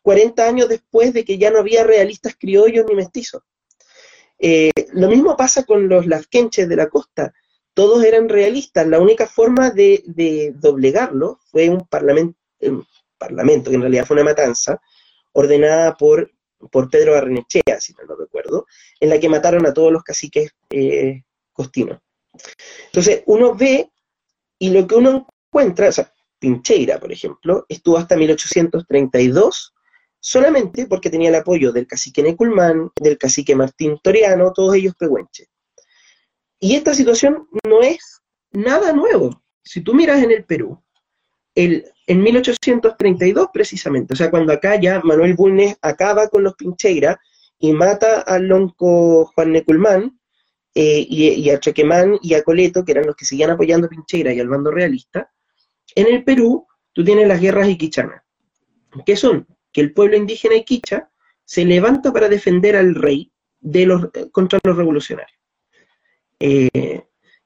[0.01, 3.41] 40 años después de que ya no había realistas criollos ni mestizos.
[4.39, 7.33] Eh, lo mismo pasa con los lasquenches de la costa.
[7.73, 8.85] Todos eran realistas.
[8.85, 12.37] La única forma de, de doblegarlo fue un parlamento,
[13.17, 14.81] Parlamento, que en realidad fue una matanza,
[15.31, 16.31] ordenada por,
[16.71, 18.65] por Pedro Barrenechea, si no lo recuerdo,
[18.99, 21.23] en la que mataron a todos los caciques eh,
[21.53, 21.99] costinos.
[22.85, 23.91] Entonces, uno ve
[24.59, 29.73] y lo que uno encuentra, o sea, Pincheira, por ejemplo, estuvo hasta 1832
[30.19, 35.49] solamente porque tenía el apoyo del cacique Neculmán, del cacique Martín Toriano, todos ellos pehuenches.
[36.59, 39.43] Y esta situación no es nada nuevo.
[39.63, 40.81] Si tú miras en el Perú,
[41.55, 47.19] el, en 1832 precisamente, o sea, cuando acá ya Manuel Bulnes acaba con los Pincheira
[47.59, 50.19] y mata al lonco Juan Neculmán
[50.75, 54.33] eh, y, a Chequemán y a Coleto, que eran los que seguían apoyando a Pincheira
[54.33, 55.31] y al bando realista,
[55.95, 58.23] en el Perú tú tienes las guerras iquichanas,
[59.05, 61.09] que son que el pueblo indígena iquicha
[61.45, 65.39] se levanta para defender al rey de los, contra los revolucionarios.
[66.39, 67.03] Eh,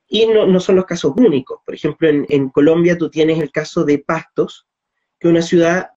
[0.07, 1.59] y no, son los casos únicos.
[1.65, 4.67] Por ejemplo, en, Colombia tú tienes el caso de Pastos,
[5.19, 5.89] que es una ciudad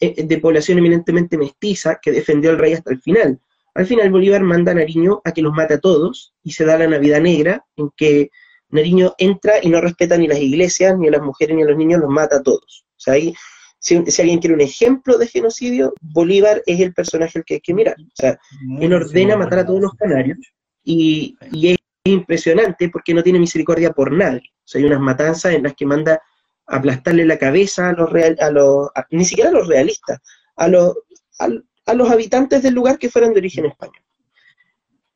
[0.00, 3.40] eh, de población eminentemente mestiza que defendió al rey hasta el final.
[3.78, 6.76] Al final Bolívar manda a Nariño a que los mate a todos y se da
[6.76, 8.28] la Navidad Negra, en que
[8.70, 11.76] Nariño entra y no respeta ni las iglesias, ni a las mujeres, ni a los
[11.76, 12.84] niños, los mata a todos.
[12.96, 13.32] O sea, ahí,
[13.78, 17.72] si, alguien quiere un ejemplo de genocidio, Bolívar es el personaje al que hay que
[17.72, 17.94] mirar.
[18.00, 18.36] O sea,
[18.80, 20.38] él ordena matar a todos los canarios
[20.82, 24.50] y, y es impresionante porque no tiene misericordia por nadie.
[24.56, 26.20] O sea, hay unas matanzas en las que manda
[26.66, 30.18] aplastarle la cabeza a los, real, a los ni siquiera a los realistas,
[30.56, 30.96] a los,
[31.38, 31.48] a,
[31.94, 34.02] los habitantes del lugar que fueran de origen español.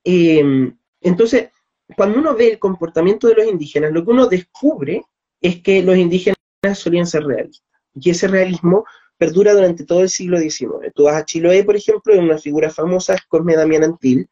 [0.04, 1.50] Em, entonces,
[1.96, 5.02] cuando uno ve el comportamiento de los indígenas, lo que uno descubre
[5.40, 6.36] es que los indígenas
[6.74, 7.68] solían ser realistas.
[7.94, 8.84] Y ese realismo
[9.18, 10.92] perdura durante todo el siglo XIX.
[10.94, 14.28] Tú vas a Chiloé, por ejemplo, en una figura famosa, Cosme Damián Antil,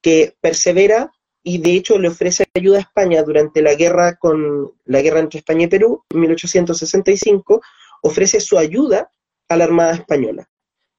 [0.00, 1.10] que persevera
[1.42, 5.38] y de hecho le ofrece ayuda a España durante la guerra con la guerra entre
[5.38, 7.60] España y Perú en 1865
[8.02, 9.10] ofrece su ayuda
[9.48, 10.48] a la Armada española.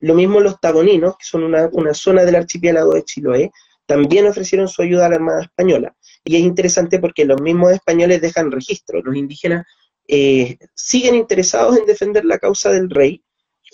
[0.02, 3.52] Lo mismo los taboninos, que son una, zona del archipiélago de Chiloé,
[3.86, 5.96] también ofrecieron su ayuda a la Armada española.
[6.24, 9.66] Y es interesante porque los mismos españoles dejan registro, los indígenas
[10.08, 13.24] eh, siguen interesados en defender la causa del rey,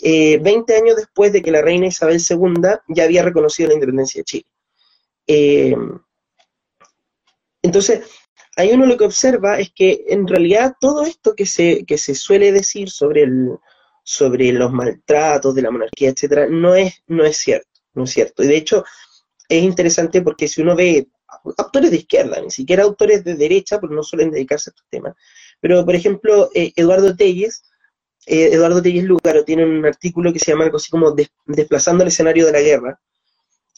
[0.03, 4.19] eh, 20 años después de que la reina Isabel II ya había reconocido la independencia
[4.19, 4.45] de Chile.
[5.27, 5.75] Eh,
[7.61, 8.01] entonces,
[8.55, 12.15] ahí uno lo que observa es que en realidad todo esto que se, que se
[12.15, 13.57] suele decir sobre, el,
[14.09, 18.41] sobre los maltratos de la monarquía, etcétera, no es, no es cierto, no es cierto.
[18.41, 18.85] Y de hecho,
[19.49, 21.09] es interesante porque si uno ve
[21.57, 25.13] autores de izquierda, ni siquiera autores de derecha, porque no suelen dedicarse a estos temas,
[25.59, 27.63] pero por ejemplo, eh, Eduardo Telles,
[28.25, 31.13] eh, Eduardo Telles Lúgaro tiene un artículo que se llama algo así como
[31.45, 33.01] Desplazando el escenario de la guerra,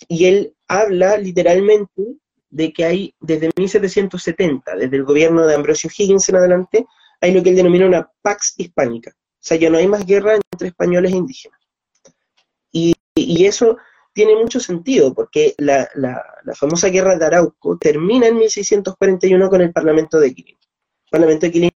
[0.08, 2.04] y él habla literalmente
[2.52, 6.86] de que hay desde 1770, desde el gobierno de Ambrosio Higgins en adelante,
[7.20, 9.12] hay lo que él denomina una Pax Hispánica.
[9.40, 11.60] Sea, ya no hay más guerra entre españoles e indígenas.
[12.72, 12.96] Y,
[13.46, 13.78] eso
[14.14, 15.90] tiene mucho sentido, porque la,
[16.56, 20.58] famosa guerra de Arauco termina en 1641 con el Parlamento de Quilín.
[20.58, 21.70] El Parlamento de Quilín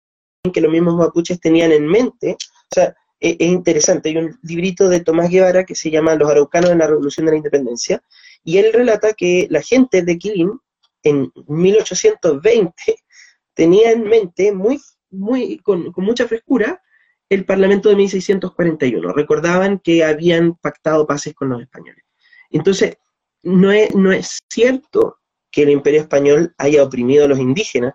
[0.53, 2.33] que los mismos mapuches tenían en mente.
[2.33, 4.09] O sea, es, interesante.
[4.09, 7.31] Hay un librito de Tomás Guevara que se llama Los araucanos en la Revolución de
[7.33, 8.03] la Independencia,
[8.43, 10.59] y él relata que la gente de Quilín
[11.03, 12.73] en 1820
[13.53, 16.81] tenía en mente muy, muy, con, con mucha frescura
[17.31, 19.13] el Parlamento de 1641.
[19.13, 22.03] Recordaban que habían pactado paces con los españoles.
[22.49, 22.97] Entonces,
[23.41, 27.93] no es, no es cierto que el imperio español haya oprimido a los indígenas,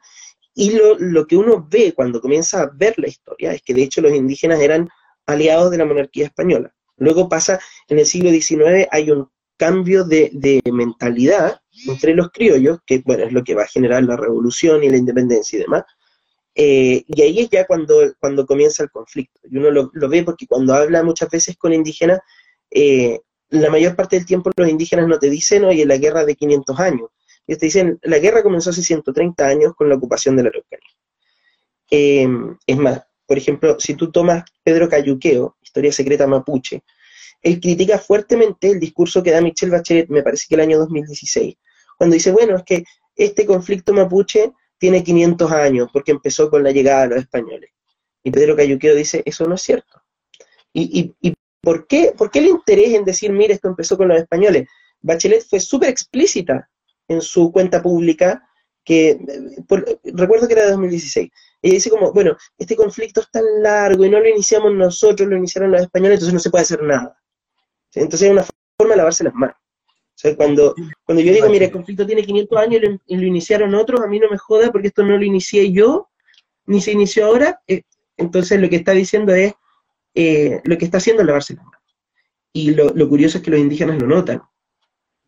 [0.55, 3.83] y lo, lo, que uno ve cuando comienza a ver la historia es que de
[3.83, 4.89] hecho los indígenas eran
[5.27, 6.75] aliados de la monarquía española.
[6.97, 12.79] Luego pasa, en el siglo XIX hay un cambio de, de, mentalidad entre los criollos,
[12.87, 15.85] que bueno, es lo que va a generar la revolución y la independencia y demás.
[16.59, 19.41] Eh, y ahí es ya cuando, cuando comienza el conflicto.
[19.45, 22.21] Y uno lo, ve porque cuando habla muchas veces con indígenas,
[22.71, 26.35] eh, la mayor parte del tiempo los indígenas no te dicen, oye, la guerra de
[26.35, 27.11] 500 años.
[27.47, 30.97] Ellos te dicen, la guerra comenzó hace 130 años con la ocupación de la Araucanía.
[31.91, 32.27] Eh,
[32.67, 36.83] es más, por ejemplo, si tú tomas Pedro Cayuqueo, Historia Secreta Mapuche,
[37.43, 41.55] él critica fuertemente el discurso que da Michelle Bachelet, me parece que el año 2016,
[41.99, 46.71] cuando dice, bueno, es que este conflicto mapuche tiene 500 años porque empezó con la
[46.71, 47.71] llegada de los españoles.
[48.23, 50.03] Y Pedro Cayuqueo dice, eso no es cierto.
[50.73, 54.09] ¿Y, y, y por, qué, por qué el interés en decir, mire, esto empezó con
[54.09, 54.69] los españoles?
[55.01, 56.69] Bachelet fue súper explícita
[57.09, 58.49] en su cuenta pública,
[58.85, 59.19] que
[59.69, 61.31] por, recuerdo que era de 2016.
[61.63, 65.37] Ella dice como, bueno, este conflicto es tan largo y no lo iniciamos nosotros, lo
[65.37, 67.21] iniciaron los españoles, entonces no se puede hacer nada.
[67.95, 68.45] Entonces es una
[68.77, 69.57] forma de lavarse las manos.
[70.17, 70.75] O sea, cuando,
[71.05, 74.01] cuando yo digo, mira, el conflicto tiene 500 años y lo, y lo, iniciaron otros,
[74.01, 76.09] a mí no me joda porque esto no lo inicié yo,
[76.65, 77.83] ni se inició ahora, eh,
[78.17, 79.53] entonces lo que está diciendo es,
[80.15, 81.83] eh, lo que está haciendo es lavarse las manos.
[82.51, 84.41] Y lo, lo, curioso es que los indígenas lo notan.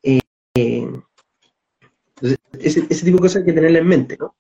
[0.03, 0.21] Eh,
[0.55, 4.35] entonces, ese, ese, tipo de cosas hay que tenerla en mente, ¿no?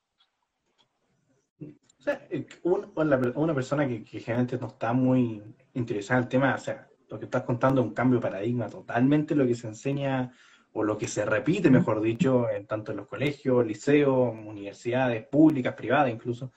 [1.60, 2.26] O sea,
[2.62, 5.42] una, una persona que, que, generalmente no está muy
[5.74, 8.68] interesada en el tema, o sea, lo que estás contando es un cambio de paradigma
[8.68, 10.32] totalmente lo que se enseña
[10.72, 15.74] o lo que se repite, mejor dicho, en tanto en los colegios, liceos, universidades públicas,
[15.74, 16.52] privadas incluso.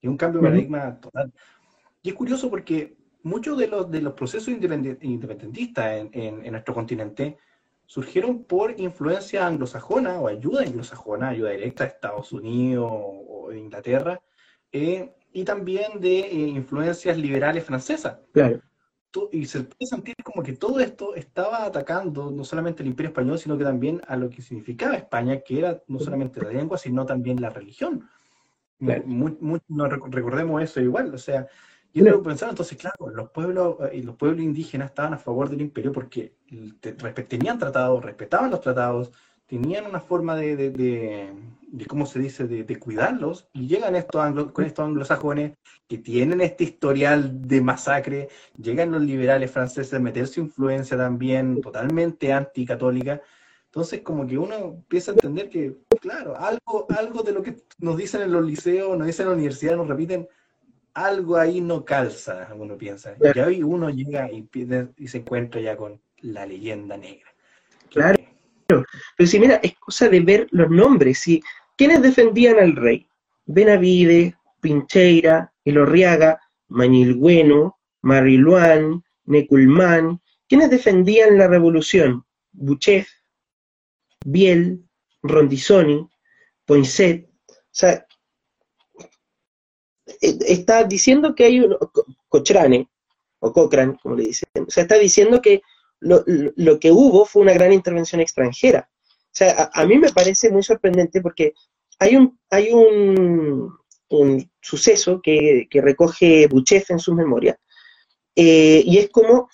[0.00, 1.32] Y un cambio de paradigma total.
[2.02, 6.72] Y es curioso porque muchos de los, de los procesos independentistas en, en, en nuestro
[6.72, 7.36] continente
[7.84, 14.20] surgieron por influencia anglosajona o ayuda anglosajona, ayuda directa de Estados Unidos o de Inglaterra,
[14.70, 18.18] eh, y también de eh, influencias liberales francesas.
[18.32, 18.62] Claro
[19.32, 23.38] y se puede sentir como que todo esto estaba atacando no solamente el imperio español,
[23.38, 27.06] sino que también a lo que significaba España, que era no solamente la lengua, sino
[27.06, 28.08] también la religión.
[28.78, 29.02] Claro.
[29.06, 31.48] Muy, muy, no recordemos eso igual, o sea,
[31.92, 32.22] yo claro.
[32.22, 36.36] pensaba entonces, claro, los pueblos y los pueblos indígenas estaban a favor del imperio porque
[37.26, 39.10] tenían tratados, respetaban los tratados,
[39.48, 41.32] tenían una forma de, de, de,
[41.62, 45.56] de ¿cómo se dice?, de, cuidarlos, y llegan estos anglo, con estos anglosajones
[45.88, 51.60] que tienen este historial de masacre, llegan los liberales franceses a meter su influencia también
[51.62, 53.22] totalmente anticatólica,
[53.64, 57.96] entonces como que uno empieza a entender que, claro, algo, algo de lo que nos
[57.96, 60.28] dicen en los liceos, nos dicen en la universidad, nos repiten,
[60.92, 64.46] algo ahí no calza, uno piensa, y hoy uno llega y,
[64.96, 67.30] y se encuentra ya con la leyenda negra.
[67.90, 68.18] Claro.
[68.68, 71.20] Pero si mira, es cosa de ver los nombres.
[71.20, 71.42] ¿sí?
[71.76, 73.08] ¿Quiénes defendían al rey?
[73.46, 80.20] Benavide, Pincheira, Elorriaga, Mañilgueno, Mariluán, Neculmán.
[80.46, 82.24] ¿Quiénes defendían la revolución?
[82.52, 83.08] Buchef,
[84.24, 84.84] Biel,
[85.22, 86.06] Rondizoni,
[86.66, 87.26] Poinsett.
[87.48, 88.06] O sea,
[90.20, 91.76] e, está diciendo que hay un
[92.28, 92.88] Cochrane,
[93.40, 94.48] o Cochrane, como le dicen.
[94.66, 95.62] O sea, está diciendo que
[96.00, 98.88] lo, lo, que hubo fue una gran intervención extranjera.
[98.90, 101.54] O sea, a, a, mí me parece muy sorprendente porque
[101.98, 103.76] hay un, hay un,
[104.08, 107.56] un suceso que, que, recoge Buchef en sus memorias,
[108.36, 109.48] eh, y es como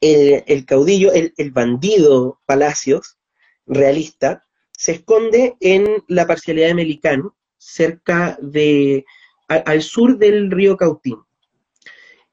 [0.00, 3.18] el, el caudillo, el, el, bandido Palacios,
[3.66, 9.04] realista, se esconde en la parcialidad de Melicán, cerca de,
[9.48, 11.18] al sur del río Cautín.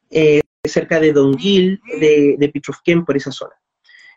[0.09, 3.53] Eh, cerca de Donguil, de, de Pitrufquén, por esa zona.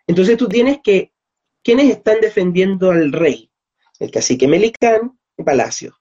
[0.07, 1.13] Entonces tú tienes que,
[1.63, 3.51] ¿quiénes están defendiendo al rey?
[3.99, 5.97] El cacique Melicán y Palacio.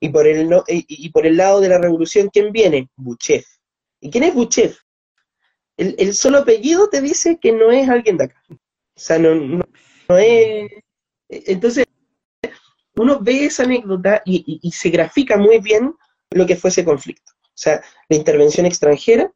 [0.00, 2.88] Y por, el, y, y, por el lado de la revolución, ¿quién viene?
[2.96, 3.46] Buchef.
[4.00, 4.78] ¿Y quién es Buchef?
[5.76, 8.42] El, el, solo apellido te dice que no es alguien de acá.
[8.50, 8.56] O
[8.96, 9.64] sea, no, no,
[10.08, 10.70] no es...
[11.28, 11.86] Entonces,
[12.96, 15.94] uno ve esa anécdota y, y se grafica muy bien
[16.30, 17.32] lo que fue ese conflicto.
[17.32, 19.32] O sea, la intervención extranjera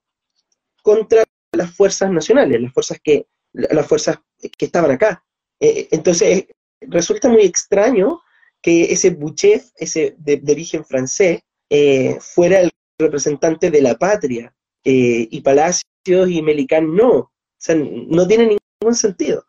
[0.86, 4.20] contra las fuerzas nacionales, las fuerzas que, las fuerzas
[4.56, 5.24] que estaban acá.
[5.58, 6.46] Eh, entonces,
[6.80, 8.20] resulta muy extraño
[8.62, 12.70] que ese Buchef, ese de, de origen francés, eh, fuera el
[13.00, 17.10] representante de la patria eh, y Palacios y Melicán no.
[17.10, 19.44] O sea, no tiene ningún sentido.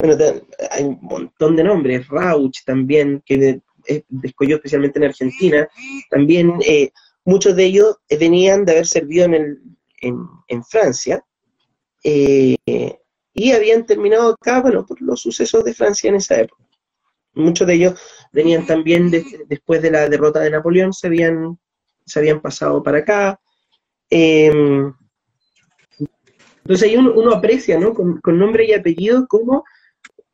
[0.00, 0.16] Bueno,
[0.72, 3.60] hay un montón de nombres, Rauch también, que
[4.08, 5.68] descolló especialmente en Argentina,
[6.10, 6.90] también eh,
[7.24, 9.60] muchos de ellos venían de haber servido en, el,
[10.00, 11.24] en, Francia,
[12.02, 12.56] eh,
[13.32, 16.64] y habían terminado acá, bueno, por los sucesos de Francia en esa época.
[17.34, 18.00] Muchos de ellos
[18.32, 21.58] venían también después de la derrota de Napoleón, se habían,
[22.04, 23.40] se habían pasado para acá.
[24.08, 24.92] Em,
[26.58, 27.94] entonces ahí uno, aprecia, ¿no?
[27.94, 29.64] Con, nombre y apellido, cómo,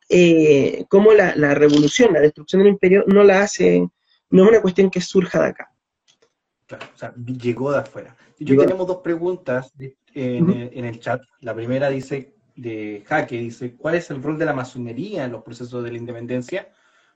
[0.09, 3.87] eh, la, revolución, la destrucción del imperio, no la hace,
[4.31, 5.71] no es una cuestión que surja de acá.
[6.65, 8.15] Claro, o sea, llegó de afuera.
[8.39, 9.73] Yo tenemos dos preguntas
[10.13, 11.21] en, en, el chat.
[11.41, 15.43] La primera dice, de Jaque, dice, ¿cuál es el rol de la masonería en los
[15.43, 16.69] procesos de la independencia?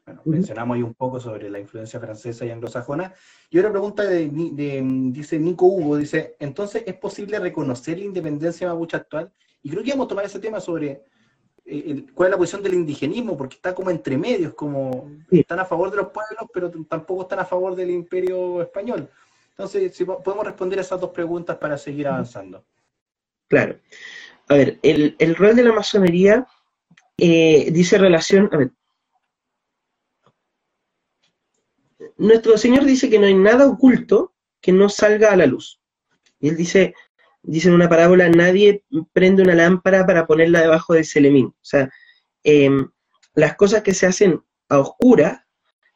[0.05, 3.13] Bueno, mencionamos ahí un poco sobre la influencia francesa y anglosajona.
[3.49, 4.29] Y otra pregunta de,
[5.11, 9.31] dice Nico Hugo, dice, entonces, ¿es posible reconocer la independencia mapuche actual?
[9.61, 11.03] Y creo que vamos a tomar ese tema sobre
[11.65, 15.65] eh, cuál es la posición del indigenismo, porque está como entre medios, como están a
[15.65, 19.07] favor de los pueblos, pero tampoco están a favor del imperio español.
[19.51, 22.65] Entonces, si podemos responder esas dos preguntas para seguir avanzando.
[23.47, 23.79] Claro.
[24.47, 26.47] A ver, el, rol de la masonería
[27.17, 28.71] eh, dice relación, a ver,
[32.17, 35.81] nuestro Señor dice que no hay nada oculto que no salga a la luz.
[36.39, 36.93] Y él dice,
[37.41, 38.83] dice en una parábola, nadie
[39.13, 41.47] prende una lámpara para ponerla debajo del celemín.
[41.47, 41.89] O sea,
[42.43, 42.89] em,
[43.33, 45.47] las cosas que se hacen a oscura,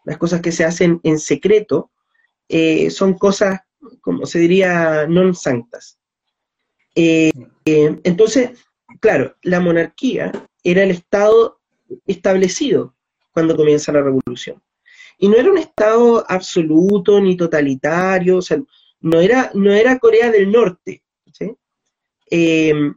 [0.03, 1.91] las cosas que se hacen en secreto,
[2.49, 3.61] eh, son cosas,
[4.01, 5.97] como se diría, non sanctas.
[6.95, 7.31] Eh,
[7.65, 8.65] eh, entonces,
[8.99, 10.31] claro, la monarquía
[10.63, 11.59] era el Estado
[12.07, 12.95] establecido
[13.31, 14.61] cuando comienza la revolución.
[15.17, 18.61] Y no era un Estado absoluto ni totalitario, o sea,
[19.01, 21.03] no era, no era Corea del Norte,
[22.31, 22.95] em,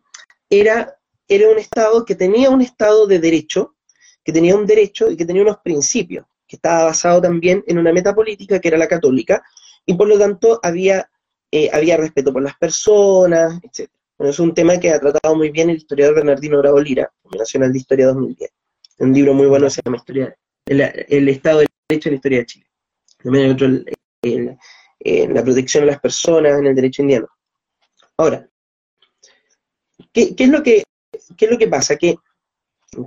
[0.49, 0.97] era,
[1.29, 3.77] era un Estado que tenía un Estado de derecho,
[4.25, 7.93] que tenía un derecho y que tenía unos principios, que estaba basado también en una
[7.93, 9.43] meta política que era la católica,
[9.87, 11.11] y por lo tanto había,
[11.53, 13.91] eh, había respeto por las personas, etc.
[14.17, 17.73] Bueno, es un tema que ha tratado muy bien el historiador Bernardino Bravo Lira, Nacional
[17.73, 18.51] de Historia 2010.
[18.99, 20.35] Un libro muy bueno se llama Historia,
[20.67, 22.67] el, Estado del Derecho en la Historia de Chile.
[23.23, 23.69] También hay otro,
[25.33, 27.29] la protección de las personas en el derecho indiano.
[28.17, 28.49] Ahora,
[30.13, 30.83] ¿qué, es, lo que,
[31.13, 31.97] es lo que pasa?
[31.97, 32.17] Que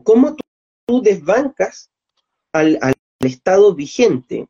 [0.03, 0.35] cómo
[0.85, 1.89] tú, desbancas
[2.53, 2.79] al,
[3.25, 4.47] Estado vigente,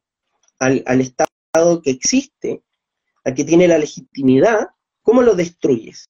[0.59, 2.63] al, al Estado que existe,
[3.23, 4.69] al que tiene la legitimidad,
[5.01, 6.09] ¿cómo lo destruyes?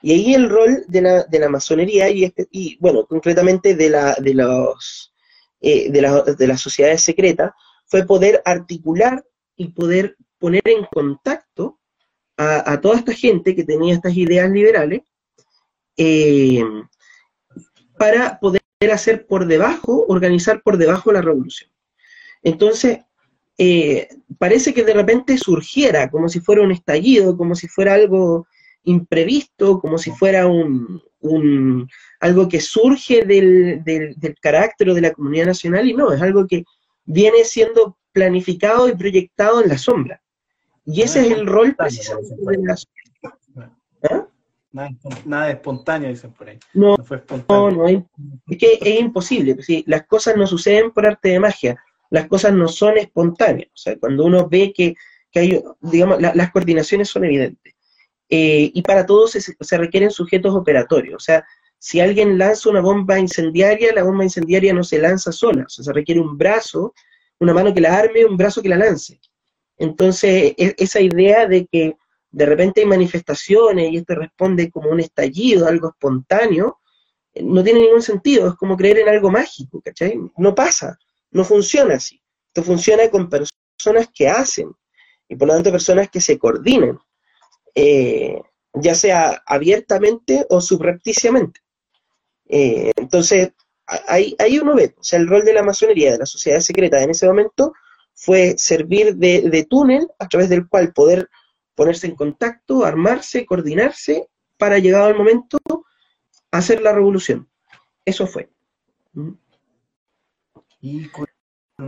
[0.00, 4.14] Y ahí el rol de la, de la masonería y, y, bueno, concretamente de, la,
[4.14, 5.12] de, los,
[5.60, 7.52] eh, de, la, de las sociedades secretas,
[7.86, 9.24] fue poder articular
[9.56, 11.80] y poder poner en contacto
[12.36, 15.02] a, toda esta gente que tenía estas ideas liberales
[15.96, 16.62] eh,
[17.98, 21.68] para poder hacer por debajo, organizar por debajo la revolución.
[22.42, 23.00] Entonces,
[23.56, 24.08] eh,
[24.38, 28.46] parece que de repente surgiera como si fuera un estallido, como si fuera algo
[28.84, 31.02] imprevisto, como si fuera un,
[32.20, 36.64] algo que surge del, del, carácter de la comunidad nacional, y no, es algo que
[37.04, 40.22] viene siendo planificado y proyectado en la sombra.
[40.86, 42.76] Y ese es el rol precisamente de la
[44.08, 44.26] ¿Ah?
[45.24, 46.58] Nada, espontáneo, dicen por ahí.
[46.72, 47.70] No, fue espontáneo.
[47.70, 49.56] no, es, que es imposible.
[49.86, 53.68] las cosas no suceden por arte de magia, las cosas no son espontáneas.
[53.68, 54.94] O sea, cuando uno ve que,
[55.34, 57.74] hay, digamos, las coordinaciones son evidentes.
[58.28, 61.16] Eh, y para todos se, requieren sujetos operatorios.
[61.16, 61.46] O sea,
[61.78, 65.84] si alguien lanza una bomba incendiaria, la bomba incendiaria no se lanza sola, o sea,
[65.84, 66.92] se requiere un brazo,
[67.38, 69.20] una mano que la arme, un brazo que la lance.
[69.76, 71.96] Entonces, e, esa idea de que
[72.30, 76.80] de repente hay manifestaciones y esto responde como un estallido, algo espontáneo,
[77.32, 80.18] eh, no tiene ningún sentido, es como creer en algo mágico, ¿cachai?
[80.36, 80.98] No pasa,
[81.30, 82.22] no funciona así.
[82.48, 84.72] Esto funciona con personas que hacen
[85.28, 86.98] y por lo tanto personas que se coordinan.
[87.74, 88.40] Eh,
[88.74, 91.60] ya sea abiertamente o subrepticiamente.
[92.48, 93.52] Eh, entonces,
[93.86, 97.02] ahí, ahí, uno ve, o sea, el rol de la masonería, de la sociedad secreta
[97.02, 97.72] en ese momento,
[98.14, 101.28] fue servir de, túnel a través del cual poder
[101.74, 105.58] ponerse en contacto, armarse, coordinarse, para llegado al momento
[106.50, 107.48] hacer la revolución.
[108.04, 108.50] Eso fue.
[110.80, 111.26] Y con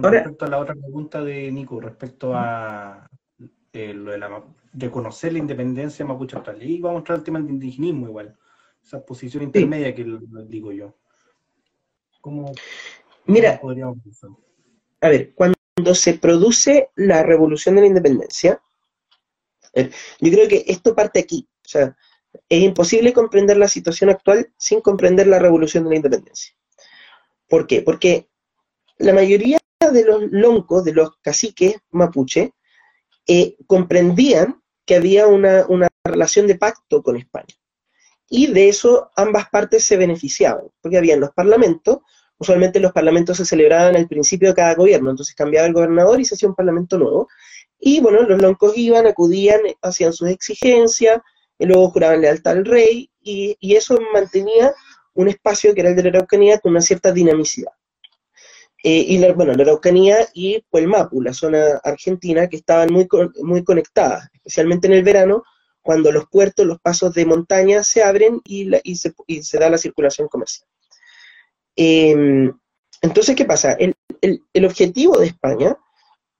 [0.03, 3.09] respecto a la otra pregunta de Nico, respecto a
[3.73, 6.63] eh, lo de la de conocer la independencia mapuche actual.
[6.63, 8.37] Y vamos a mostrar el tema del indigenismo igual,
[8.83, 10.05] esa posición intermedia que
[10.47, 10.95] digo yo.
[12.21, 12.53] ¿Cómo,
[13.27, 13.61] Mira,
[15.01, 18.61] a ver, cuando se produce la revolución de la independencia,
[19.75, 21.49] yo creo que esto parte aquí.
[21.63, 21.97] sea,
[22.49, 26.55] es imposible comprender la situación actual sin comprender la revolución de la independencia.
[27.49, 27.83] ¿Por qué?
[27.83, 28.29] Porque
[29.01, 32.53] la mayoría de los loncos, de los caciques mapuche,
[33.27, 35.67] eh, comprendían que había una,
[36.05, 37.55] relación de pacto con España.
[38.29, 41.99] Y de eso ambas partes se beneficiaban, porque había los parlamentos,
[42.39, 46.25] usualmente los parlamentos se celebraban al principio de cada gobierno, entonces cambiaba el gobernador y
[46.25, 47.29] se hacía un parlamento nuevo.
[47.79, 51.21] Y bueno, los loncos iban, acudían, hacían sus exigencias,
[51.59, 54.75] y luego juraban lealtad al rey, y, y eso mantenía
[55.15, 57.73] un espacio que era el de la Araucanía con una cierta dinamicidad.
[58.83, 63.07] Eh, y la, bueno, la Araucanía y Puelmapu, la zona argentina, que estaban muy,
[63.43, 65.43] muy conectadas, especialmente en el verano,
[65.83, 69.69] cuando los puertos, los pasos de montaña se abren y, y, se, y se, da
[69.69, 70.67] la circulación comercial.
[71.77, 72.51] Eh,
[73.03, 73.73] entonces, ¿qué pasa?
[73.73, 75.77] El, el, el objetivo de España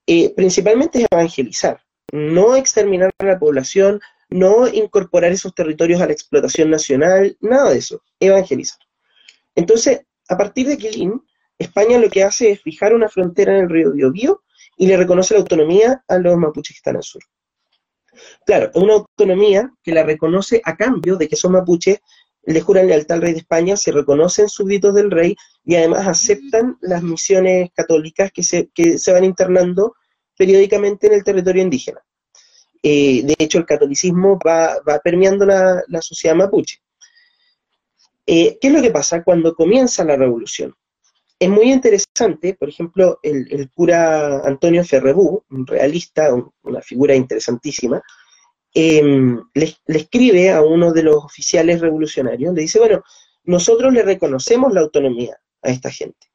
[0.07, 1.81] eh, principalmente es evangelizar,
[2.13, 7.79] no exterminar a la población, no incorporar esos territorios a la explotación nacional, nada de
[7.79, 8.81] eso, evangelizar.
[9.55, 11.23] Entonces, a partir de Quilín,
[11.61, 14.43] España lo que hace es fijar una frontera en el río Biobío
[14.79, 17.23] y le reconoce la autonomía a los mapuches que están al sur.
[18.47, 22.01] Claro, una autonomía que la reconoce a cambio de que son mapuches,
[22.45, 26.79] le juran lealtad al rey de España, se reconocen súbditos del rey y además aceptan
[26.81, 29.95] las misiones católicas que se, que se van internando
[30.39, 32.01] periódicamente en el territorio indígena.
[32.83, 36.79] Eh, de hecho, el catolicismo va, va permeando la, la, sociedad mapuche.
[38.25, 40.75] Eh, ¿Qué es lo que pasa cuando comienza la revolución?
[41.41, 48.03] Es muy interesante, por ejemplo, el, cura Antonio Ferrebú, un realista, un, una figura interesantísima,
[48.75, 53.03] le, le, escribe a uno de los oficiales revolucionarios, le dice, bueno,
[53.45, 56.31] nosotros le reconocemos la autonomía a esta gente,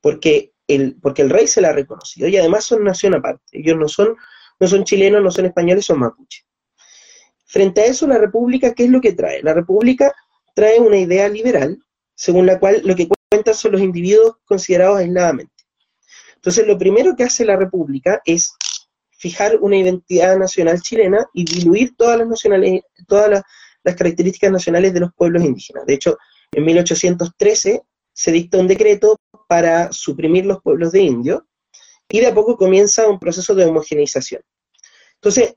[0.00, 3.76] porque el, porque el rey se la ha reconocido, y además son nación aparte, ellos
[3.76, 4.16] no son,
[4.58, 6.46] no son chilenos, no son españoles, son mapuches.
[7.44, 9.42] Frente a eso, la república, ¿qué es lo que trae?
[9.42, 10.14] La república
[10.54, 11.78] trae una idea liberal,
[12.14, 15.52] según la cual lo que cuentan son los individuos considerados aisladamente.
[16.36, 18.54] Entonces, lo primero que hace la república es
[19.10, 23.42] fijar una identidad nacional chilena y diluir todas las, nacionales, todas
[23.82, 25.84] las características nacionales de los pueblos indígenas.
[25.86, 26.16] De hecho,
[26.52, 29.16] en 1813 se dicta un decreto
[29.48, 31.42] para suprimir los pueblos de indios
[32.08, 34.42] y de a poco comienza un proceso de homogeneización.
[35.14, 35.56] Entonces,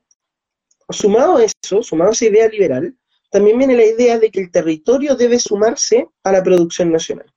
[0.90, 2.96] sumado a eso, sumado a esa idea liberal,
[3.30, 7.32] también viene la idea de que el territorio debe sumarse a la producción nacional.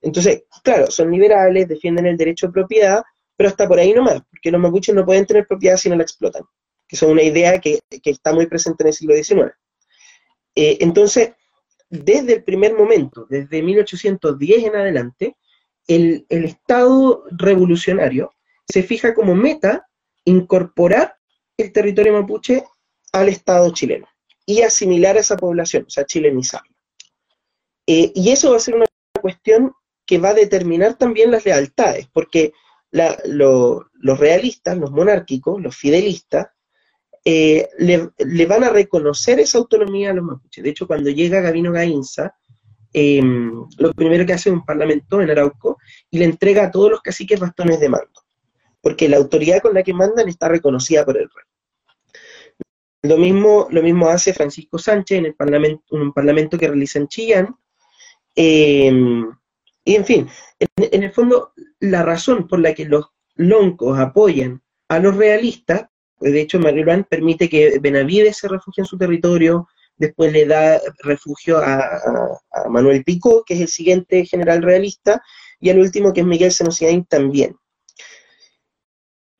[0.00, 3.02] Entonces, claro, son liberales, defienden el derecho de propiedad,
[3.36, 6.02] pero hasta por ahí nomás, porque los mapuches no pueden tener propiedad si no la
[6.02, 6.42] explotan,
[6.86, 9.52] que es una idea que, está muy presente en el siglo XIX.
[10.54, 11.32] Eh, entonces,
[11.88, 15.36] desde el primer momento, desde 1810 en adelante,
[15.86, 18.32] el, el, Estado revolucionario
[18.68, 19.88] se fija como meta
[20.24, 21.16] incorporar
[21.56, 22.64] el territorio mapuche
[23.12, 24.06] al Estado chileno
[24.44, 26.74] y asimilar a esa población, o sea, chilenizarla.
[27.86, 28.84] Eh, y eso va a ser una
[29.20, 29.72] cuestión
[30.08, 32.54] que va a determinar también las lealtades, porque
[32.90, 36.48] los realistas, los monárquicos, los fidelistas,
[37.22, 40.64] eh, le, le, van a reconocer esa autonomía a los mapuches.
[40.64, 42.34] De hecho, cuando llega Gabino Gainza,
[42.94, 43.20] eh,
[43.76, 45.76] lo primero que hace es un parlamento en Arauco
[46.10, 48.24] y le entrega a todos los caciques bastones de mando,
[48.80, 51.44] porque la autoridad con la que mandan está reconocida por el rey.
[53.02, 57.08] Lo mismo, lo mismo hace Francisco Sánchez en el parlamento, un parlamento que realiza en
[57.08, 57.54] Chillán.
[58.34, 58.90] Eh,
[59.88, 60.28] y en fin,
[60.58, 65.86] en, el fondo, la razón por la que los loncos apoyan a los realistas,
[66.18, 69.66] pues de hecho Marilán permite que Benavides se refugie en su territorio,
[69.96, 72.02] después le da refugio a,
[72.68, 75.22] Manuel Picó, que es el siguiente general realista,
[75.58, 77.56] y al último, que es Miguel Senociaín, también.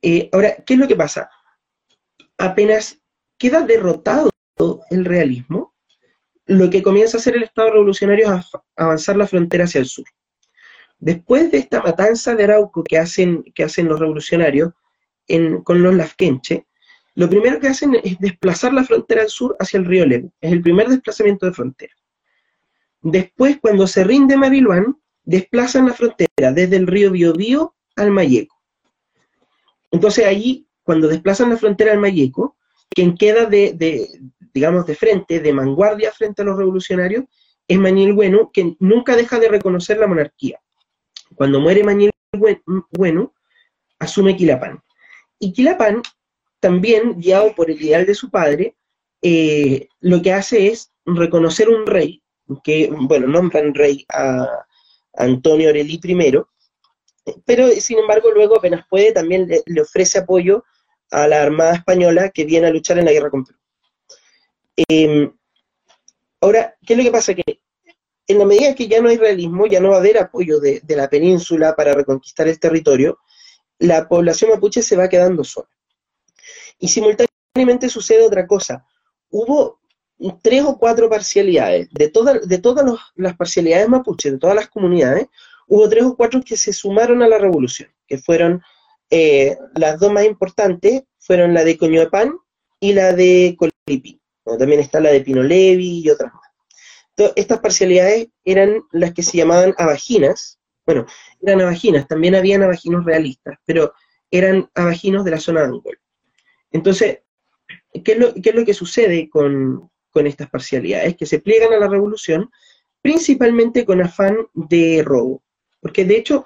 [0.00, 1.28] Eh, ahora, ¿qué es lo que pasa?
[2.38, 3.02] Apenas
[3.36, 4.30] queda derrotado
[4.88, 5.74] el realismo,
[6.46, 8.46] lo que comienza a hacer el Estado revolucionario es
[8.76, 10.06] avanzar la frontera hacia el sur.
[10.98, 14.72] Después de esta matanza de Arauco que hacen, que hacen los revolucionarios
[15.28, 16.66] en, con los Lafkenche,
[17.14, 20.32] lo primero que hacen es desplazar la frontera al sur hacia el río Lebu.
[20.40, 21.92] Es el primer desplazamiento de frontera.
[23.00, 28.56] Después, cuando se rinde Maviluán, desplazan la frontera desde el río Biobío al Mayeco.
[29.90, 32.56] Entonces allí, cuando desplazan la frontera al Mayeco,
[32.88, 34.08] quien queda de, de,
[34.52, 37.24] digamos, de frente, de vanguardia frente a los revolucionarios,
[37.66, 40.60] es Manuel Bueno, que nunca deja de reconocer la monarquía.
[41.38, 42.12] Cuando muere Manuel
[42.90, 43.32] Bueno,
[43.98, 44.82] asume Quilapán.
[45.38, 46.02] Y Quilapán,
[46.60, 48.76] también guiado por el ideal de su padre,
[49.22, 52.22] eh, lo que hace es reconocer un rey,
[52.62, 54.66] que, bueno, nombran rey a
[55.14, 56.32] Antonio Aureli I,
[57.44, 60.64] pero sin embargo luego apenas puede también le, ofrece apoyo
[61.10, 63.58] a la Armada Española que viene a luchar en la guerra con Perú.
[64.88, 65.30] Eh,
[66.40, 67.34] Ahora, ¿qué es lo que pasa?
[67.34, 67.57] Que
[68.28, 70.82] en la medida que ya no hay realismo, ya no va a haber apoyo de,
[70.88, 73.18] la península para reconquistar el territorio,
[73.78, 75.68] la población mapuche se va quedando sola.
[76.78, 78.84] Y simultáneamente sucede otra cosa.
[79.30, 79.80] Hubo
[80.42, 81.88] tres o cuatro parcialidades.
[81.90, 82.12] De,
[82.44, 85.26] de todas las parcialidades mapuche, de todas las comunidades,
[85.66, 88.62] hubo tres o cuatro que se sumaron a la revolución, que fueron
[89.08, 92.34] eh, las dos más importantes, fueron la de Coñoepán
[92.78, 94.20] y la de Colipi.
[94.58, 96.47] También está la de Pinolevi y otras más.
[97.36, 100.58] Estas parcialidades eran las que se llamaban abaginas.
[100.86, 101.06] Bueno,
[101.42, 103.92] eran abaginas, también había abaginos realistas, pero
[104.30, 105.98] eran abaginos de la zona de Angol.
[106.70, 107.20] Entonces,
[108.04, 112.50] ¿qué es lo, que sucede con, estas parcialidades, que se pliegan a la revolución
[113.00, 115.44] principalmente con afán de robo.
[115.80, 116.44] Porque de hecho,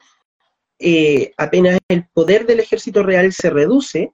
[0.79, 4.13] eh, apenas el poder del ejército real se reduce,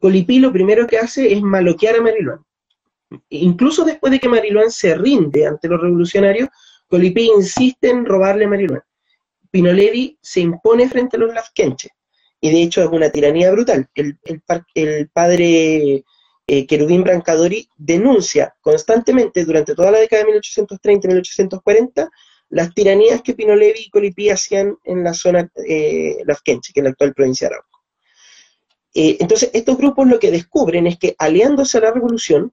[0.00, 2.44] Colipí lo primero que hace es maloquear a Mariluán.
[3.30, 6.48] Incluso después de que Mariluán se rinde ante los revolucionarios,
[6.88, 8.82] Colipí insiste en robarle a Mariluán.
[9.50, 11.90] Pinolevi se impone frente a los lafkenches,
[12.40, 13.88] y de hecho es una tiranía brutal.
[13.94, 16.04] El, padre
[16.46, 22.10] eh, Querubín Brancadori denuncia constantemente durante toda la década de 1830 y 1840
[22.50, 26.90] las tiranías que Pinolevi y Colipí hacían en la zona eh, Lafkenche, que es la
[26.90, 27.78] actual provincia de Arauco.
[28.94, 32.52] Eh, entonces, estos grupos lo que descubren es que aliándose a la revolución,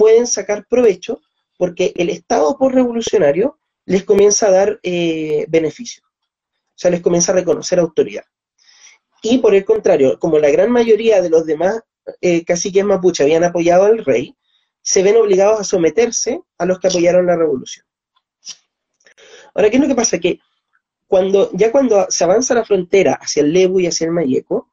[0.00, 1.20] pueden sacar provecho
[1.58, 7.34] porque el Estado por-revolucionario les comienza a dar eh, beneficios, o sea, les comienza a
[7.34, 8.24] reconocer autoridad.
[9.22, 11.82] Y por el contrario, como la gran mayoría de los demás
[12.22, 14.34] eh, caciques mapuche habían apoyado al rey,
[14.80, 17.84] se ven obligados a someterse a los que apoyaron la revolución.
[19.54, 20.18] Ahora, ¿qué es lo que pasa?
[20.18, 20.40] Que
[21.06, 24.70] cuando, ya cuando se avanza la frontera hacia el Lebu y hacia el Mayeco,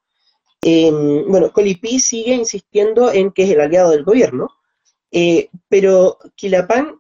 [0.62, 4.48] em, bueno, Colipí sigue insistiendo en que es el aliado del gobierno,
[5.12, 7.00] eh, pero Quilapán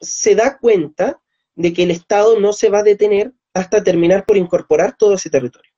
[0.00, 1.20] se da cuenta
[1.54, 5.30] de que el Estado no se va a detener hasta terminar por incorporar todo ese
[5.30, 5.72] territorio.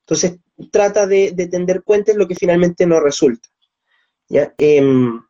[0.00, 0.38] Entonces,
[0.72, 3.48] trata de, tender puentes, lo que finalmente no resulta.
[4.58, 5.20] Em,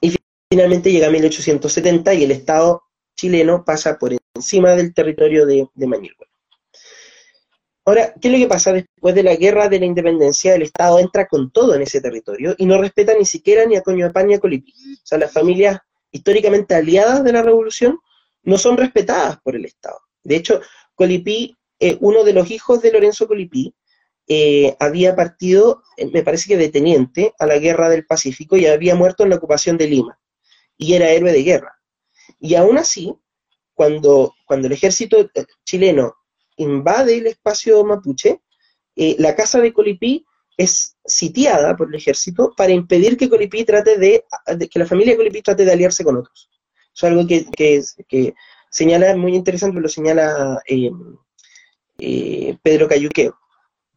[0.00, 0.14] y
[0.50, 2.82] finalmente llega a 1870 y el Estado
[3.16, 5.86] chileno pasa por encima del territorio de, de
[7.90, 8.72] Ahora, ¿qué es lo que pasa?
[8.72, 12.54] Después de la guerra de la independencia, el Estado entra con todo en ese territorio
[12.56, 14.72] y no respeta ni siquiera ni a Coñoapán ni a Colipí.
[14.92, 15.80] O sea, las familias
[16.12, 17.98] históricamente aliadas de la revolución
[18.44, 19.98] no son respetadas por el Estado.
[20.22, 20.60] De hecho,
[20.94, 23.74] Colipí, eh, uno de los hijos de Lorenzo Colipí,
[24.28, 28.66] eh, había partido, eh, me parece que de teniente, a la guerra del Pacífico y
[28.66, 30.16] había muerto en la ocupación de Lima.
[30.76, 31.74] Y era héroe de guerra.
[32.38, 33.12] Y aún así,
[33.74, 36.14] cuando, cuando el ejército eh, chileno
[36.62, 38.40] invade el espacio mapuche,
[38.96, 44.24] la casa de Colipí es sitiada por el ejército para impedir que Colipí trate de,
[44.70, 46.50] que la familia de Colipí trate de aliarse con otros.
[46.94, 47.46] Eso es algo que,
[48.08, 48.34] que,
[48.70, 50.60] señala, muy interesante, lo señala
[52.62, 53.38] Pedro Cayuqueo.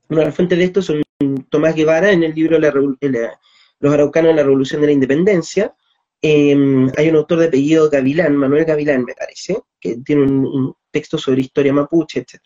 [0.10, 1.04] Una de las fuentes de esto son
[1.50, 5.76] Tomás Guevara en el libro Los araucanos en la Revolución de la Independencia.
[6.22, 11.18] Em, hay un autor de apellido Gavilán, Manuel Gavilán, me parece, que tiene un, texto
[11.18, 12.40] sobre historia mapuche, etc.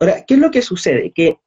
[0.00, 1.12] Ahora, ¿qué es lo que sucede?
[1.12, 1.38] Que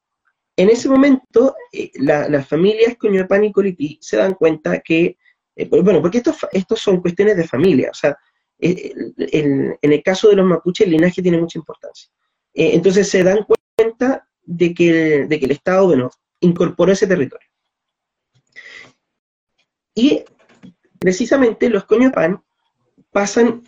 [0.55, 5.17] en ese momento eh, las familias Coñoepán y Colipí se dan cuenta que,
[5.55, 8.15] eh, bueno, porque estos, son cuestiones de familia, o sea,
[8.59, 12.09] eh, en el caso de los mapuches el linaje tiene mucha importancia.
[12.53, 13.45] entonces se dan
[13.75, 17.47] cuenta de que, el, de que el Estado, bueno, incorporó ese territorio.
[19.95, 20.23] Y
[20.99, 22.43] precisamente los Coñopan
[23.11, 23.63] pasan,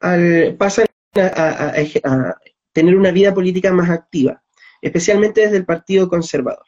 [0.00, 0.86] al, pasan
[1.16, 2.36] a,
[2.78, 4.40] tener una vida política más activa,
[4.80, 6.64] especialmente desde el Partido Conservador.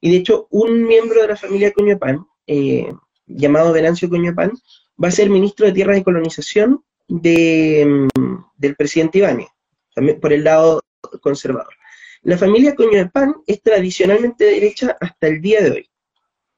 [0.00, 2.90] Y de hecho, un miembro de la familia Coñopan, eh,
[3.26, 4.52] llamado Venancio Coñopan,
[5.02, 9.48] va a ser ministro de Tierras y Colonización de, mm, del presidente Ibáñez,
[9.94, 10.80] también por el lado
[11.20, 11.74] conservador.
[12.22, 13.10] La familia Coño
[13.46, 15.90] es tradicionalmente derecha hasta el día de hoy,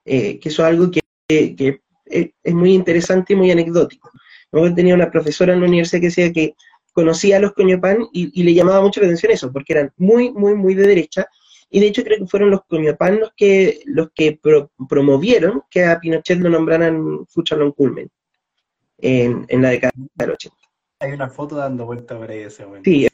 [0.05, 4.13] eh, que eso es algo que, es muy interesante y muy anecdótico.
[4.53, 6.55] Yo tenía una profesora en la universidad que decía que
[6.97, 10.33] conocía a los Coñopan y, y le llamaba mucho la atención eso, porque eran muy,
[10.33, 11.29] muy, muy de derecha,
[11.69, 14.41] y de hecho creo que fueron los Coñopan los que, los que
[14.89, 18.11] promovieron que a Pinochet lo nombraran Fuchalón Culmen
[18.99, 20.57] en, en, la década del 80.
[21.01, 22.91] Hay una foto dando vuelta por ahí ese momento.
[22.91, 23.07] Sí,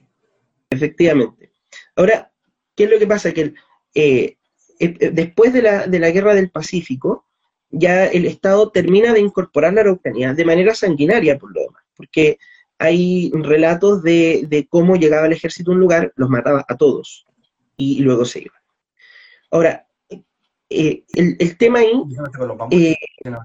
[0.70, 1.50] efectivamente.
[1.96, 2.32] Ahora,
[2.74, 3.32] ¿Qué es lo que pasa?
[3.32, 3.54] Que
[3.94, 4.36] eh,
[4.78, 7.26] eh, después de la, de la, guerra del Pacífico,
[7.70, 12.38] ya el Estado termina de incorporar la Araucanía de manera sanguinaria, por lo demás, porque
[12.82, 17.24] hay relatos de, cómo llegaba el ejército a un lugar, los mataba a todos
[17.76, 18.54] y, luego se iba.
[19.50, 19.86] Ahora,
[20.68, 21.92] eh, el, tema ahí...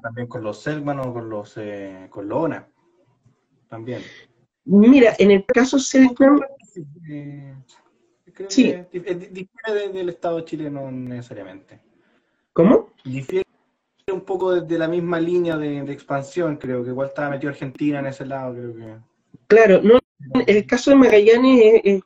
[0.01, 1.55] también con los Selman con los
[2.09, 2.67] con Lona.
[3.69, 4.01] también.
[4.65, 6.41] Mira, en el caso Selknam,
[7.09, 7.55] Eh,
[8.33, 8.65] creo Sí.
[8.65, 11.79] que dif- difiere de- del Estado chileno necesariamente.
[12.53, 12.91] ¿cómo?
[13.03, 13.45] Difiere
[14.11, 17.51] un poco de, de la misma línea de, de expansión, creo que igual estaba metido
[17.51, 18.97] Argentina en ese lado, creo que.
[19.47, 19.99] Claro, no,
[20.45, 22.01] el caso de Magallanes es, es-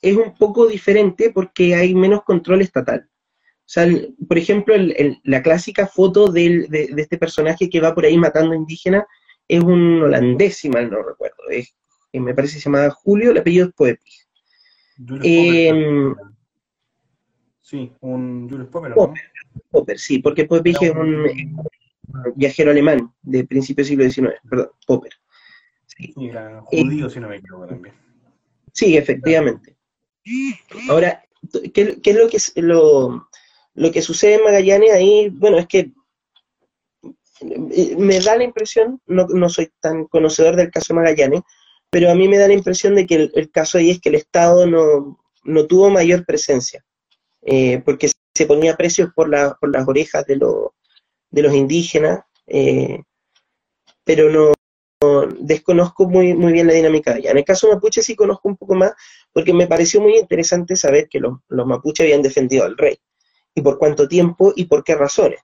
[0.00, 3.06] es un poco diferente porque hay menos control estatal.
[3.06, 7.68] O sea, el- por ejemplo, el- el- la clásica foto del- de, de este personaje
[7.70, 9.04] que va por ahí matando indígenas
[9.48, 11.36] es un holandés, si mal no recuerdo.
[11.50, 11.74] Es,
[12.12, 13.72] eh, me parece que se llama Julio, el apellido es
[15.22, 16.34] Eh, Popper.
[17.60, 18.96] Sí, un Julius Popper, ¿no?
[18.96, 19.22] Popper.
[19.70, 21.66] Popper, sí, porque es un, es un
[22.36, 25.12] viajero alemán de principios del siglo XIX, perdón, Popper.
[25.96, 26.12] Sí.
[26.14, 27.94] Sí, era judío, si no me equivoco también.
[28.72, 29.76] Sí, efectivamente.
[30.88, 31.22] Ahora,
[31.72, 33.28] ¿qué, qué es lo que lo,
[33.74, 35.28] lo que sucede en Magallanes ahí?
[35.28, 35.92] Bueno, es que
[37.40, 41.42] eh, me da la impresión, no, no soy tan conocedor del caso de Magallanes,
[41.90, 44.08] pero a mí me da la impresión de que el, el caso ahí es que
[44.08, 46.84] el Estado no, no tuvo mayor presencia,
[47.42, 50.68] eh, porque se ponía precios por, la, por las orejas de, los
[51.30, 53.02] de los indígenas, eh,
[54.04, 54.54] pero no-
[55.40, 57.30] desconozco muy, muy bien la dinámica de allá.
[57.30, 58.92] En el caso mapuche sí conozco un poco más,
[59.32, 62.98] porque me pareció muy interesante saber que los, los mapuches habían defendido al rey,
[63.54, 65.40] y por cuánto tiempo y por qué razones.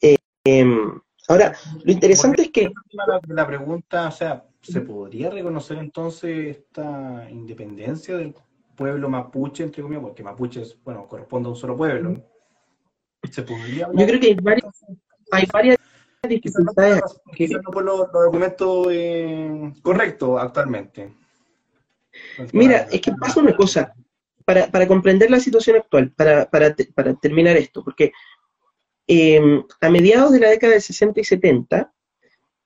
[0.00, 5.78] Eh, em, ahora, lo interesante es que La, la pregunta, o sea, ¿se podría reconocer
[5.78, 8.34] entonces esta independencia del
[8.76, 10.02] pueblo mapuche, entre comillas?
[10.02, 12.22] Porque mapuche, es, bueno, corresponde a un solo pueblo.
[13.30, 14.84] ¿Se podría yo creo que hay varias,
[15.32, 15.78] hay varias
[16.28, 21.14] Quizás no, no por los, los documentos eh, correctos actualmente.
[22.52, 23.94] Mira, es que pasa una cosa,
[24.44, 28.12] para, para comprender la situación actual, para, para, para terminar esto, porque
[29.06, 29.40] eh,
[29.80, 31.92] a mediados de la década de 60 y 70,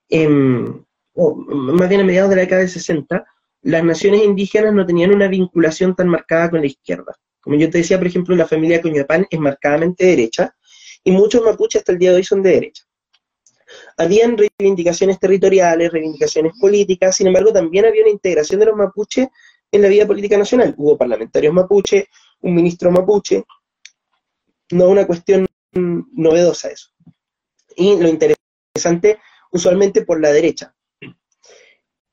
[0.09, 0.85] em,
[1.15, 3.25] o más bien a mediados de la década de 60,
[3.63, 7.17] las naciones indígenas no tenían una vinculación tan marcada con la izquierda.
[7.41, 10.55] Como yo te decía, por ejemplo, la familia Coñuapán es marcadamente derecha,
[11.05, 12.85] y muchos mapuches hasta el día de hoy son de derecha.
[13.97, 19.29] Habían reivindicaciones territoriales, reivindicaciones políticas, sin embargo, también había una integración de los mapuches
[19.71, 20.75] en la vida política nacional.
[20.77, 22.09] Hubo parlamentarios mapuche,
[22.41, 23.45] un ministro mapuche,
[24.71, 26.91] no una cuestión novedosa eso.
[27.77, 29.19] Y lo interesante,
[29.51, 30.75] usualmente por la derecha.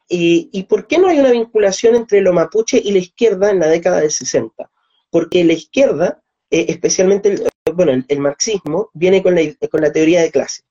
[0.08, 3.60] ¿Y, y por qué no hay una vinculación entre lo mapuche y la izquierda en
[3.60, 4.72] la década del 60?
[5.12, 10.22] Porque la izquierda, eh, especialmente el, bueno, el marxismo, viene con la, con la teoría
[10.22, 10.64] de clase.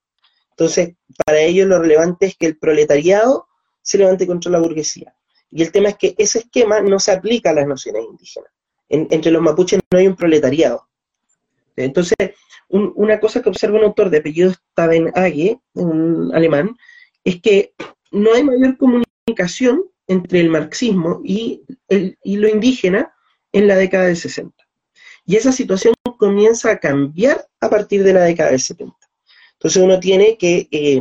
[0.59, 3.47] Entonces, para ellos lo relevante es que el proletariado
[3.81, 5.15] se levante contra la burguesía.
[5.53, 8.51] Y el tema es que ese esquema no se aplica a las naciones indígenas.
[8.89, 10.89] En- entre los mapuches no hay un proletariado.
[11.77, 12.17] Entonces,
[12.71, 16.77] un- una cosa que observa un autor de apellido Stavenhage, un alemán,
[17.23, 17.73] es que
[18.11, 23.15] no hay mayor comunicación entre el marxismo y, el- y lo indígena
[23.53, 24.65] en la década del 60.
[25.25, 28.98] Y esa situación comienza a cambiar a partir de la década del 70.
[29.59, 31.01] Entonces uno tiene que, eh,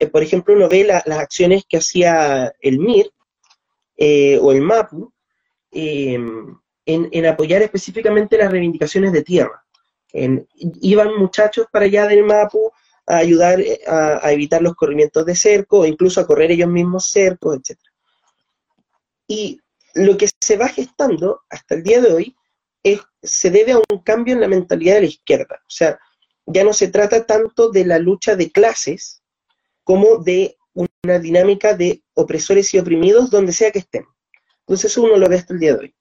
[0.00, 3.10] eh, por ejemplo, uno ve la- las acciones que hacía el MIR
[3.96, 5.12] eh, o el MAPU
[5.70, 9.64] en, apoyar específicamente las reivindicaciones de tierra.
[10.80, 12.72] Iban muchachos para allá del MAPU
[13.06, 17.56] a ayudar a, evitar los corrimientos de cerco, o incluso a correr ellos mismos cercos,
[17.56, 17.78] etc.
[19.28, 19.60] Y
[19.94, 22.36] lo que se va gestando hasta el día de hoy
[22.82, 25.56] es, se debe a un cambio en la mentalidad de la izquierda.
[25.60, 25.98] O sea,
[26.50, 29.22] ya no se trata tanto de la lucha de clases
[29.84, 34.04] como de una dinámica de opresores y oprimidos donde sea que estén.
[34.60, 35.94] Entonces uno lo ve hasta el día de hoy.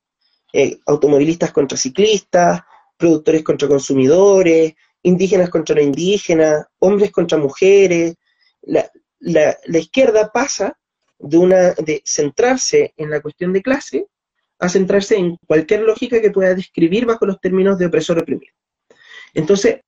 [0.53, 2.61] Eh, automovilistas contra ciclistas,
[2.97, 4.73] productores contra consumidores,
[5.03, 8.15] indígenas contra no indígenas, hombres contra mujeres.
[8.61, 8.89] La,
[9.19, 10.77] la- la izquierda pasa
[11.19, 14.07] de, una, de centrarse en la cuestión de clase
[14.59, 18.53] a centrarse en cualquier lógica que pueda describir bajo los términos de opresor oprimido.
[19.33, 19.81] Entonces,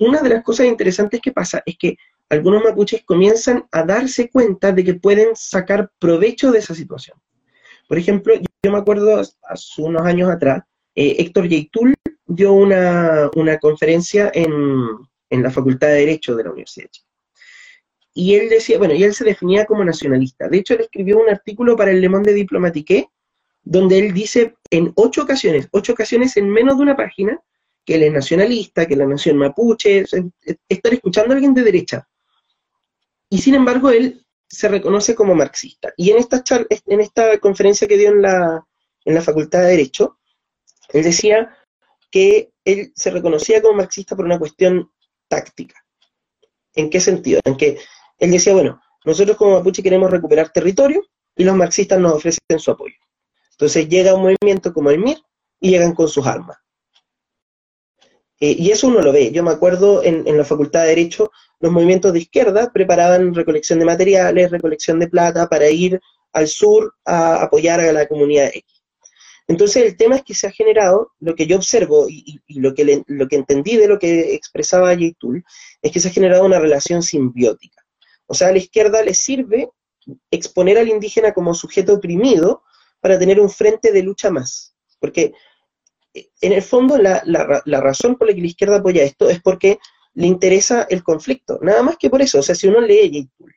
[0.00, 1.96] una de las cosas interesantes que pasa es que
[2.30, 7.18] algunos mapuches comienzan a darse cuenta de que pueden sacar provecho de esa situación.
[7.86, 10.62] Por ejemplo, yo, me acuerdo hace unos años atrás,
[10.94, 11.94] eh, Héctor Yeitul
[12.26, 14.52] dio una, una conferencia en,
[15.28, 17.06] en la Facultad de Derecho de la Universidad de Chile.
[18.14, 20.48] Y él decía, bueno, y él se definía como nacionalista.
[20.48, 23.08] De hecho, él escribió un artículo para el Le Monde Diplomatique,
[23.62, 27.40] donde él dice en ocho ocasiones, ocho ocasiones en menos de una página,
[27.84, 31.62] que él es nacionalista, que la nación mapuche, es- es- estar escuchando a alguien de
[31.62, 32.08] derecha.
[33.28, 35.92] Y sin embargo, él se reconoce como marxista.
[35.96, 38.66] Y en esta, char- en esta conferencia que dio en la,
[39.04, 40.18] en la Facultad de Derecho,
[40.88, 41.56] él decía
[42.10, 44.90] que él se reconocía como marxista por una cuestión
[45.28, 45.76] táctica.
[46.74, 47.40] ¿En qué sentido?
[47.44, 47.78] En que
[48.18, 51.02] él decía, bueno, nosotros como mapuche queremos recuperar territorio
[51.36, 52.96] y los marxistas nos ofrecen su apoyo.
[53.52, 55.18] Entonces llega un movimiento como el MIR
[55.60, 56.58] y llegan con sus armas.
[58.40, 59.30] Eh, y eso uno lo ve.
[59.32, 61.30] Yo me acuerdo en, en, la Facultad de Derecho,
[61.60, 66.00] los movimientos de izquierda preparaban recolección de materiales, recolección de plata para ir
[66.32, 68.64] al sur a apoyar a la comunidad X.
[69.50, 73.02] Entonces el tema es que se ha generado, lo que yo observo y, lo, que
[73.08, 75.06] lo que entendí de lo que expresaba J.
[75.18, 75.44] Tool,
[75.82, 77.84] es que se ha generado una relación simbiótica.
[78.26, 79.68] O sea, a la izquierda le sirve
[80.30, 82.62] exponer al indígena como sujeto oprimido
[83.00, 84.76] para tener un frente de lucha más.
[85.00, 85.32] Porque
[86.14, 89.40] en el fondo la, la, la, razón por la que la izquierda apoya esto es
[89.40, 89.78] porque
[90.14, 92.40] le interesa el conflicto, nada más que por eso.
[92.40, 93.52] O sea, si uno lee J.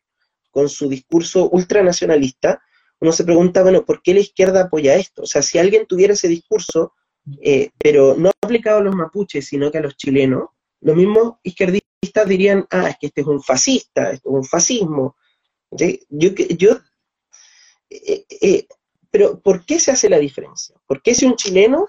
[0.52, 2.62] con su discurso ultranacionalista,
[3.00, 5.24] uno se pregunta, bueno, ¿por qué la izquierda apoya esto?
[5.24, 6.94] O sea, si alguien tuviera ese discurso,
[7.42, 10.50] eh, pero no aplicado a los mapuches, sino que a los chilenos,
[10.82, 15.16] los mismos izquierdistas dirían, ah, es que este es un fascista, esto es un fascismo.
[15.72, 16.80] Yo, yo
[17.90, 18.68] eh, eh,
[19.12, 20.76] pero ¿por qué se hace la diferencia?
[20.88, 21.88] ¿Por qué si un chileno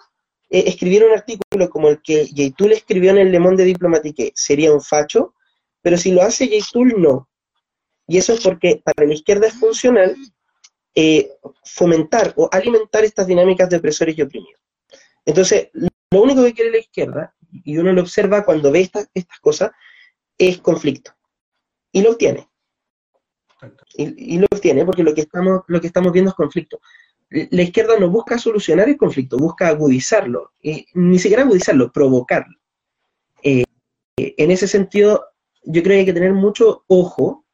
[0.54, 4.72] eh, escribiera un artículo como el que Yaitul escribió en el Le Monde Diplomatique sería
[4.72, 5.34] un facho,
[5.82, 7.28] pero si lo hace Yaitul no?
[8.06, 10.14] Y eso es porque para la izquierda es funcional
[10.94, 11.28] eh,
[11.64, 14.60] fomentar o alimentar estas dinámicas de opresores y oprimidos.
[15.24, 19.40] Entonces, lo único que quiere la izquierda, y uno lo observa cuando ve estas, estas
[19.40, 19.72] cosas,
[20.38, 21.10] es conflicto.
[21.90, 22.48] Y lo obtiene.
[23.96, 26.80] Y, y, lo obtiene porque lo que, estamos, lo que estamos viendo es conflicto
[27.50, 30.52] la izquierda no busca solucionar el conflicto, busca agudizarlo,
[30.94, 32.56] ni siquiera agudizarlo, provocarlo.
[33.42, 33.64] Eh,
[34.16, 35.24] en ese sentido,
[35.64, 37.44] yo creo que hay que tener mucho ojo,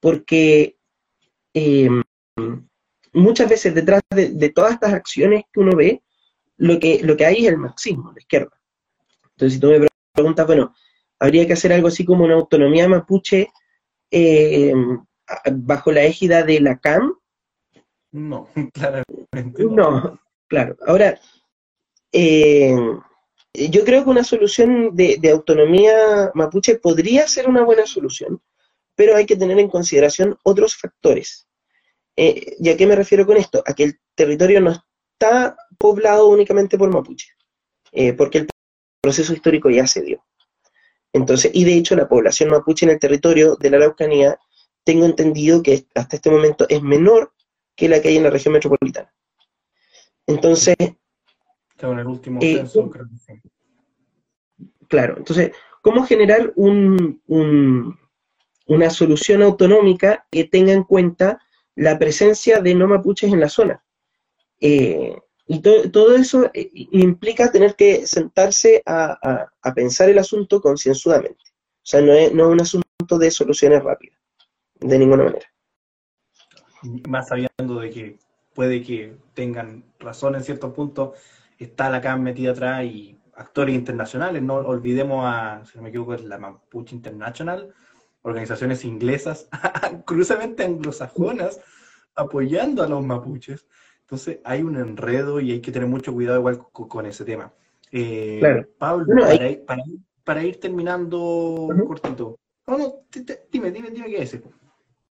[0.00, 0.78] porque
[1.52, 1.88] eh,
[3.12, 6.02] muchas veces detrás de, de, todas estas acciones que uno ve,
[6.56, 8.60] lo que, lo que hay es el marxismo, la izquierda.
[9.30, 10.74] Entonces, si tú me preguntas, bueno,
[11.18, 13.50] habría que hacer algo así como una autonomía mapuche
[14.12, 14.72] eh,
[15.52, 17.17] bajo la égida de la CAM,
[18.12, 19.64] no, claramente.
[19.64, 20.76] No, claro.
[20.86, 21.20] Ahora,
[22.12, 22.74] eh,
[23.54, 28.40] yo creo que una solución de, autonomía mapuche podría ser una buena solución,
[28.94, 31.46] pero hay que tener en consideración otros factores.
[32.16, 33.62] Eh, ¿Y a qué me refiero con esto?
[33.66, 34.72] A que el territorio no
[35.12, 37.28] está poblado únicamente por mapuche,
[37.92, 38.48] eh, porque el
[39.00, 40.24] proceso histórico ya se dio.
[41.12, 44.38] Entonces, y de hecho la población mapuche en el territorio de la Araucanía,
[44.84, 47.32] tengo entendido que hasta este momento es menor
[47.78, 49.14] que la que hay en la región metropolitana.
[50.26, 50.76] Entonces...
[50.78, 53.40] en el último eh, censo, creo que sí.
[54.88, 57.96] Claro, entonces, ¿cómo generar un, un,
[58.66, 61.40] una solución autonómica que tenga en cuenta
[61.76, 63.84] la presencia de no mapuches en la zona?
[64.60, 65.16] Eh,
[65.46, 70.60] y to, todo eso eh, implica tener que sentarse a, a, a pensar el asunto
[70.60, 71.44] concienzudamente.
[71.44, 74.18] O sea, no es, no es un asunto de soluciones rápidas,
[74.80, 75.46] de ninguna manera
[77.08, 77.30] más
[77.76, 78.18] de que
[78.54, 81.16] puede que tengan razón en ciertos puntos,
[81.58, 86.14] está la CAM metida atrás y actores internacionales, no olvidemos a, si no me equivoco,
[86.14, 87.72] es la Mapuche International,
[88.22, 89.48] organizaciones inglesas,
[90.04, 91.60] cruzamente anglosajonas,
[92.14, 93.66] apoyando a los mapuches.
[94.00, 97.52] Entonces hay un enredo y hay que tener mucho cuidado igual con, con ese tema.
[97.92, 98.66] Eh, claro.
[98.78, 99.52] Pablo, bueno, para, hay...
[99.52, 101.86] ir, para, ir, para, ir, terminando uh -huh.
[101.86, 102.38] cortito.
[102.66, 102.94] No, no,
[103.50, 104.38] dime, dime, dime qué es.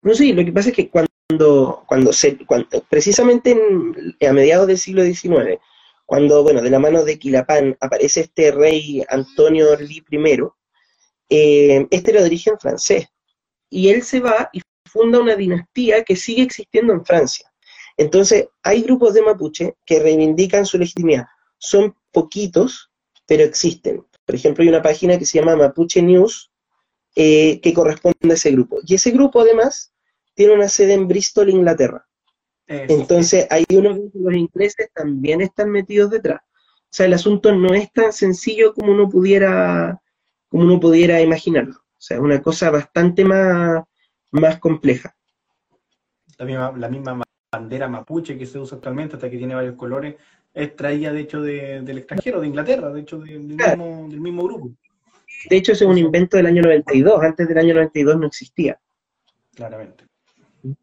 [0.03, 2.39] No, sí, lo que pasa es que cuando cuando, cuando, se,
[2.89, 5.59] precisamente en, a mediados del siglo XIX,
[6.05, 10.41] cuando, bueno, de la mano de Quilapán aparece este rey Antonio Orly I,
[11.29, 13.07] eh, este era de origen francés,
[13.69, 17.53] y él se va y funda una dinastía que sigue existiendo en Francia.
[17.97, 21.27] Entonces, hay grupos de mapuche que reivindican su legitimidad.
[21.59, 22.91] Son poquitos,
[23.27, 24.07] pero existen.
[24.25, 26.51] Por ejemplo, hay una página que se llama Mapuche News,
[27.17, 28.79] eh, que corresponde a ese grupo.
[28.87, 29.93] Y ese grupo, además,
[30.37, 32.07] tiene una sede en Bristol, Inglaterra.
[32.67, 32.95] Eso.
[32.95, 36.41] Entonces, hay unos los ingleses también están metidos detrás.
[36.43, 40.01] O sea, el asunto no es tan sencillo como uno pudiera,
[40.49, 41.75] como uno pudiera imaginarlo.
[41.75, 43.83] O sea, es una cosa bastante más,
[44.31, 45.17] más compleja.
[46.39, 50.17] La misma, la misma bandera mapuche que se usa actualmente, hasta que tiene varios colores,
[50.53, 53.77] es traída de hecho de, del extranjero, de Inglaterra, de hecho de, de claro.
[53.79, 54.71] mismo, del mismo grupo.
[55.49, 58.79] De hecho, es un invento del año 92, antes del año 92 no existía.
[59.55, 60.05] Claramente.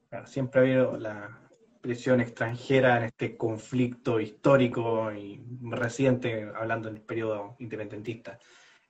[0.09, 1.39] Claro, siempre ha habido la
[1.81, 8.39] presión extranjera en este conflicto histórico y reciente, hablando del periodo independentista.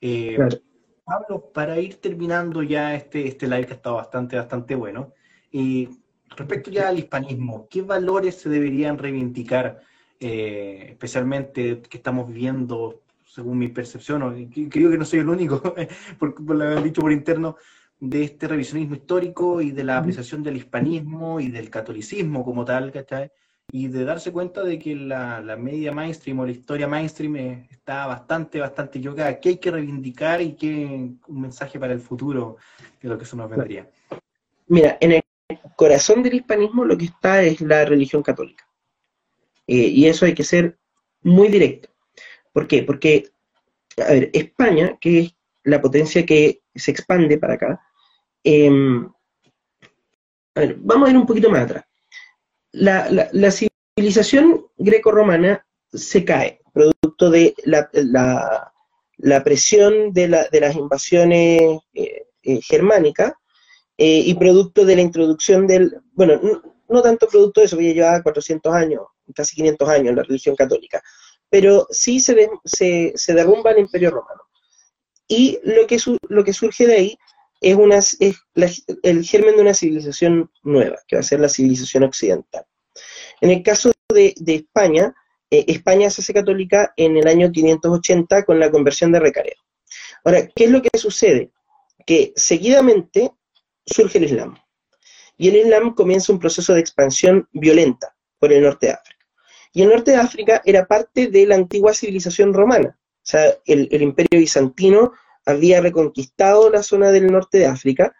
[0.00, 0.56] Eh, claro.
[1.04, 5.12] Pablo, para ir terminando ya este, este live que ha estado bastante, bastante bueno,
[5.50, 5.88] y
[6.36, 9.80] respecto ya al hispanismo, ¿qué valores se deberían reivindicar,
[10.18, 14.34] eh, especialmente que estamos viendo, según mi percepción, o
[14.70, 15.60] creo que no soy el único,
[16.18, 17.56] por, por lo dicho por interno,
[18.00, 22.92] de este revisionismo histórico y de la apreciación del hispanismo y del catolicismo como tal,
[22.92, 23.30] ¿cachai?
[23.72, 27.36] Y de darse cuenta de que la, media mainstream o la historia mainstream
[27.70, 32.56] está bastante, bastante equivocada, que hay que reivindicar y que un mensaje para el futuro
[33.00, 33.88] es lo que eso nos vendría.
[34.66, 35.22] Mira, en el
[35.76, 38.68] corazón del hispanismo lo que está es la religión católica.
[39.66, 40.78] Eh, y eso hay que ser
[41.22, 41.88] muy directo.
[42.52, 42.82] ¿Por qué?
[42.82, 43.30] Porque,
[43.96, 45.34] a ver, España, que es
[45.64, 47.80] la potencia que se expande para acá,
[48.42, 49.08] em,
[50.78, 51.84] vamos a ir un poquito más atrás.
[52.72, 63.32] La, civilización greco-romana se cae, producto de la, presión de, las invasiones eh, eh, germánicas
[63.96, 66.40] y producto de la introducción del, bueno,
[66.88, 69.02] no, tanto producto de eso, que ya llevaba 400 años,
[69.34, 71.02] casi 500 años la religión católica,
[71.48, 74.42] pero sí se, se, derrumba el imperio romano.
[75.28, 75.98] Y lo que,
[76.28, 77.18] lo que surge de ahí
[77.60, 78.18] es,
[79.02, 82.64] el germen de una civilización nueva, que va a ser la civilización occidental.
[83.40, 85.14] En el caso de, España,
[85.50, 89.56] eh, España se hace católica en el año 580 con la conversión de Recareo.
[90.24, 91.52] Ahora, ¿qué es lo que sucede?
[92.06, 93.32] Que seguidamente
[93.86, 94.56] surge el Islam.
[95.36, 99.26] Y el Islam comienza un proceso de expansión violenta por el norte de África.
[99.72, 102.96] Y el norte de África era parte de la antigua civilización romana.
[103.24, 105.12] O sea, el, imperio bizantino
[105.46, 108.14] había reconquistado la zona del norte de África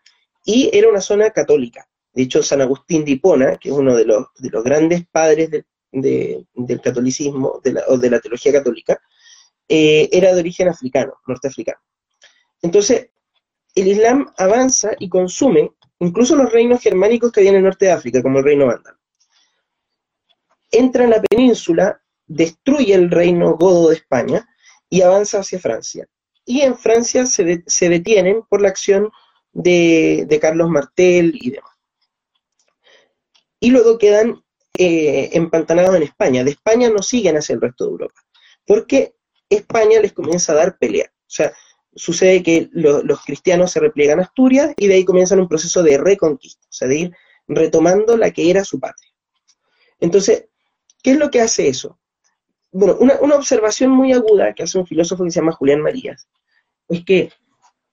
[0.45, 1.87] y era una zona católica.
[2.13, 5.51] De hecho, San Agustín de Hipona, que es uno de los, de los grandes padres
[5.93, 9.01] del catolicismo o de la teología católica,
[9.69, 11.79] eh, era de origen africano, norteafricano.
[12.63, 13.11] Entonces,
[13.75, 17.93] el Islam avanza y consume incluso los reinos germánicos que había en el norte de
[17.93, 18.99] África, como el reino vándalo
[20.75, 24.49] entra en la península, destruye el reino godo de España
[24.95, 26.07] y avanza hacia Francia.
[26.45, 29.11] Y en Francia se, detienen por la acción
[29.53, 31.73] de, Carlos Martel y demás.
[33.59, 34.41] Y luego quedan
[34.79, 36.45] eh, empantanados en España.
[36.45, 38.21] De España no siguen hacia el resto de Europa,
[38.65, 39.17] porque
[39.49, 41.11] España les comienza a dar pelea.
[41.13, 41.53] O sea,
[41.97, 45.99] sucede que los cristianos se repliegan a Asturias y de ahí comienzan un proceso de
[45.99, 47.13] reconquista, o sea, de ir
[47.49, 49.11] retomando la que era su patria.
[49.99, 50.47] Entonces,
[51.05, 52.01] ¿Qué es lo que hace eso?
[52.77, 56.27] Bueno, una, observación muy aguda que hace un filósofo que se llama Julián Marías,
[56.89, 57.31] es que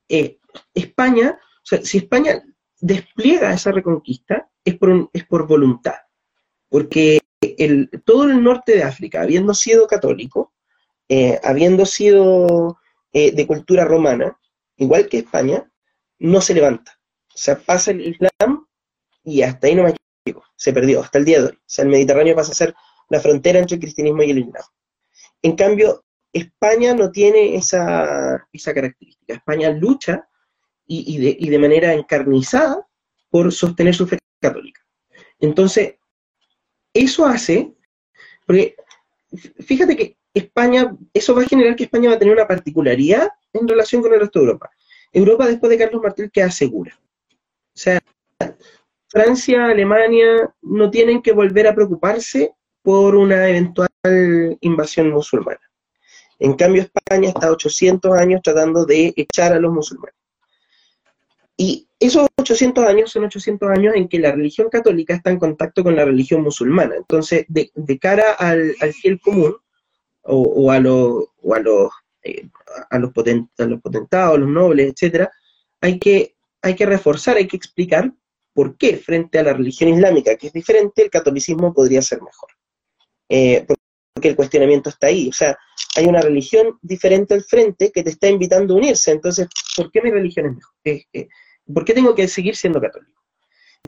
[0.10, 0.40] eh,
[0.74, 2.44] España, o sea, si España
[2.80, 5.98] despliega esa reconquista, es por, es por voluntad,
[6.68, 10.52] porque el, todo el norte de África, habiendo sido católico,
[11.10, 12.80] eh, habiendo sido
[13.14, 14.36] eh, de cultura romana,
[14.78, 15.72] igual que España,
[16.18, 17.00] no se levanta.
[17.28, 18.66] O sea, pasa el Islam
[19.24, 19.94] y hasta ahí no más
[20.26, 21.54] llegó, se perdió, hasta el día de hoy.
[21.54, 22.74] O sea, el Mediterráneo pasa a ser
[23.12, 24.64] la frontera entre el cristianismo y el islam.
[25.42, 29.34] En cambio, España no tiene esa, característica.
[29.34, 30.28] España lucha
[30.88, 32.88] y, de, manera encarnizada
[33.30, 34.82] por sostener su fe católica.
[35.40, 35.96] Entonces,
[36.94, 37.74] eso hace,
[38.46, 38.76] porque
[39.60, 43.68] fíjate que España, eso va a generar que España va a tener una particularidad en
[43.68, 44.72] relación con el resto de Europa.
[45.12, 46.98] Europa después de Carlos Martel queda segura.
[46.98, 48.00] O sea,
[49.10, 53.90] Francia, Alemania no tienen que volver a preocuparse por una eventual
[54.62, 55.60] invasión musulmana.
[56.40, 60.16] En cambio, España está 800 años tratando de echar a los musulmanes.
[61.56, 65.84] Y esos 800 años son 800 años en que la religión católica está en contacto
[65.84, 66.96] con la religión musulmana.
[66.96, 69.56] Entonces, de, cara al, fiel común,
[70.24, 71.92] o, a, los, a, los,
[72.24, 72.48] eh,
[72.90, 75.32] a, los potentados, los nobles, etcétera,
[75.80, 78.12] hay que, hay que reforzar, hay que explicar
[78.54, 82.50] por qué frente a la religión islámica, que es diferente, el catolicismo podría ser mejor.
[83.34, 83.66] Eh,
[84.14, 85.30] porque el cuestionamiento está ahí.
[85.30, 85.58] O sea,
[85.96, 89.12] hay una religión diferente al frente que te está invitando a unirse.
[89.12, 90.74] Entonces, ¿por qué mi religión es mejor?
[90.84, 91.28] Eh, eh,
[91.74, 93.22] ¿Por qué tengo que seguir siendo católico?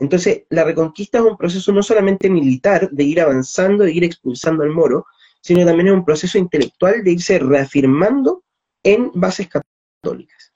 [0.00, 4.62] Entonces, la reconquista es un proceso no solamente militar, de ir avanzando, de ir expulsando
[4.62, 5.04] al moro,
[5.42, 8.44] sino también es un proceso intelectual de irse reafirmando
[8.82, 10.52] en bases católicas.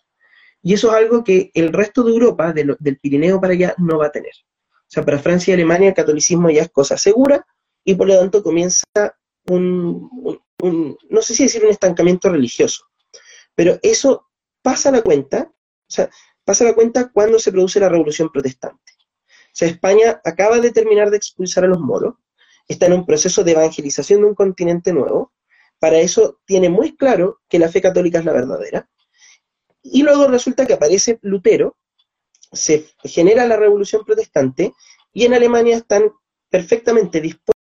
[0.62, 4.06] Y eso es algo que el resto de Europa, del Pirineo para allá, no va
[4.06, 4.32] a tener.
[4.64, 7.46] O sea, para Francia y Alemania el catolicismo ya es cosa segura,
[7.84, 8.84] y por lo tanto comienza
[9.48, 10.10] un,
[11.08, 12.84] no sé si decir un estancamiento religioso,
[13.54, 14.26] pero eso
[14.62, 16.10] pasa a la cuenta, o sea,
[16.44, 18.92] pasa la cuenta cuando se produce la revolución protestante.
[19.46, 22.14] O sea, España acaba de terminar de expulsar a los moros,
[22.66, 25.32] está en un proceso de evangelización de un continente nuevo,
[25.78, 28.88] para eso tiene muy claro que la fe católica es la verdadera,
[29.82, 31.76] y luego resulta que aparece Lutero,
[32.52, 34.74] se genera la revolución protestante,
[35.12, 36.12] y en Alemania están
[36.50, 37.57] perfectamente dispuestos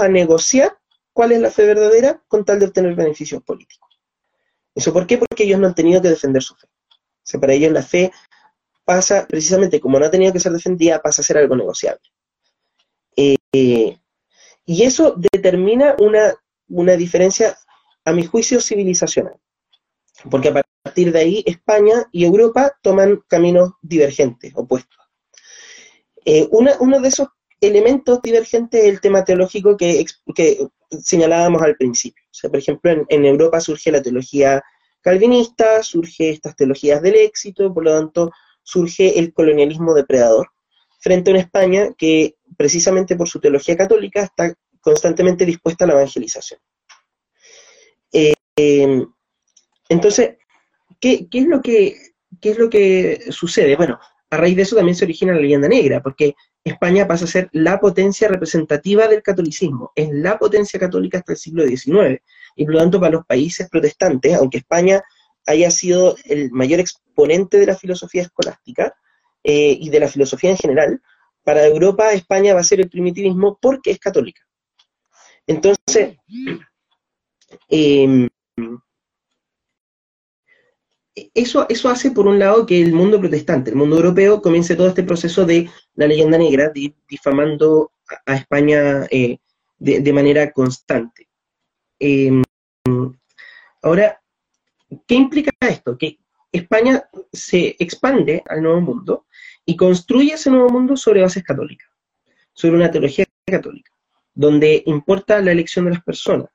[0.00, 0.76] a negociar
[1.12, 3.88] cuál es la fe verdadera con tal de obtener beneficios políticos.
[4.74, 5.18] ¿Eso por qué?
[5.18, 6.66] Porque ellos no han tenido que defender su fe.
[6.66, 8.12] O sea, para ellos la fe
[8.84, 12.00] pasa, precisamente como no ha tenido que ser defendida, pasa a ser algo negociable.
[13.16, 13.98] Eh,
[14.64, 16.34] y eso determina una,
[16.68, 17.58] una diferencia,
[18.04, 19.36] a mi juicio, civilizacional.
[20.30, 24.98] Porque a partir de ahí España y Europa toman caminos divergentes, opuestos.
[26.24, 27.28] Eh, uno de esos
[27.60, 30.04] elementos divergentes es el tema teológico que,
[31.02, 32.22] señalábamos al principio.
[32.26, 34.62] O sea, por ejemplo, en, Europa surge la teología
[35.00, 38.30] calvinista, surge estas teologías del éxito, por lo tanto,
[38.62, 40.48] surge el colonialismo depredador,
[40.98, 45.94] frente a una España que, precisamente por su teología católica, está constantemente dispuesta a la
[45.94, 46.60] evangelización.
[48.12, 48.34] Eh,
[49.88, 50.36] entonces,
[51.00, 51.96] ¿qué, es lo que,
[52.40, 53.76] ¿qué es lo que sucede?
[53.76, 53.98] Bueno,
[54.30, 56.34] a raíz de eso también se origina la leyenda negra, porque
[56.64, 61.38] España pasa a ser la potencia representativa del catolicismo, es la potencia católica hasta el
[61.38, 62.20] siglo XIX,
[62.56, 65.02] y por lo tanto para los países protestantes, aunque España
[65.46, 68.94] haya sido el mayor exponente de la filosofía escolástica
[69.42, 71.02] eh, y de la filosofía en general,
[71.42, 74.42] para Europa España va a ser el primitivismo porque es católica.
[75.46, 76.16] Entonces,
[77.68, 78.28] eh,
[81.14, 84.88] eso, eso hace, por un lado, que el mundo protestante, el mundo europeo, comience todo
[84.88, 86.72] este proceso de la leyenda negra,
[87.08, 87.92] difamando
[88.26, 89.38] a, España eh,
[89.78, 91.28] de, manera constante.
[91.98, 92.42] Em,
[93.82, 94.20] ahora,
[95.06, 95.96] ¿qué implica esto?
[95.98, 96.18] Que
[96.52, 99.26] España se expande al nuevo mundo
[99.64, 101.88] y construye ese nuevo mundo sobre bases católicas,
[102.52, 103.92] sobre una teología católica,
[104.34, 106.48] donde importa la elección de las personas,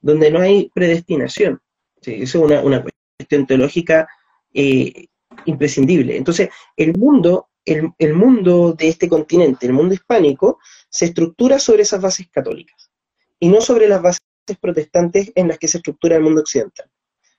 [0.00, 1.60] donde no hay predestinación.
[2.00, 2.84] eso es una, una
[3.18, 4.08] cuestión teológica
[4.54, 5.06] eh,
[5.44, 6.16] imprescindible.
[6.16, 12.00] Entonces, el mundo, el, mundo de este continente, el mundo hispánico, se estructura sobre esas
[12.00, 12.90] bases católicas
[13.40, 14.20] y no sobre las bases
[14.60, 16.88] protestantes en las que se estructura el mundo occidental,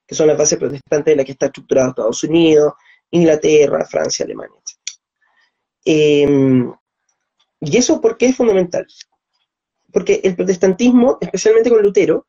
[0.06, 2.74] que son las bases protestantes en las que está estructurado Estados Unidos,
[3.12, 4.78] Inglaterra, Francia, Alemania, etc.
[5.86, 6.74] Em,
[7.62, 8.86] ¿Y eso por qué es fundamental?
[9.92, 12.28] Porque el protestantismo, especialmente con Lutero,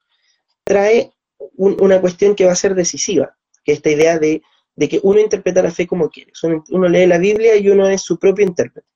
[0.64, 1.12] trae
[1.56, 4.42] una cuestión que va a ser decisiva, que es esta idea de,
[4.78, 6.32] que uno interpreta la fe como quiere.
[6.70, 8.88] Uno lee la Biblia y uno es su propio intérprete.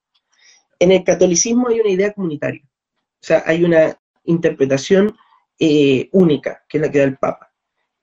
[0.78, 5.16] En el catolicismo hay una idea comunitaria, o sea, hay una interpretación
[5.58, 7.52] eh, única, que es la que da el Papa,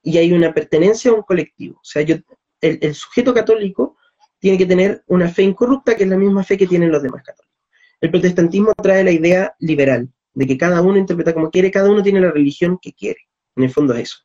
[0.02, 1.76] y hay una pertenencia a un colectivo.
[1.76, 2.16] O sea, yo,
[2.62, 3.98] el, el sujeto católico
[4.40, 7.24] tiene que tener una fe incorrupta, que es la misma fe que tienen los demás
[7.24, 7.52] católicos.
[8.00, 12.02] El protestantismo trae la idea liberal, de que cada uno interpreta como quiere, cada uno
[12.02, 13.28] tiene la religión que quiere.
[13.56, 14.18] En el fondo es eso.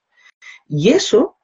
[0.68, 1.35] Y eso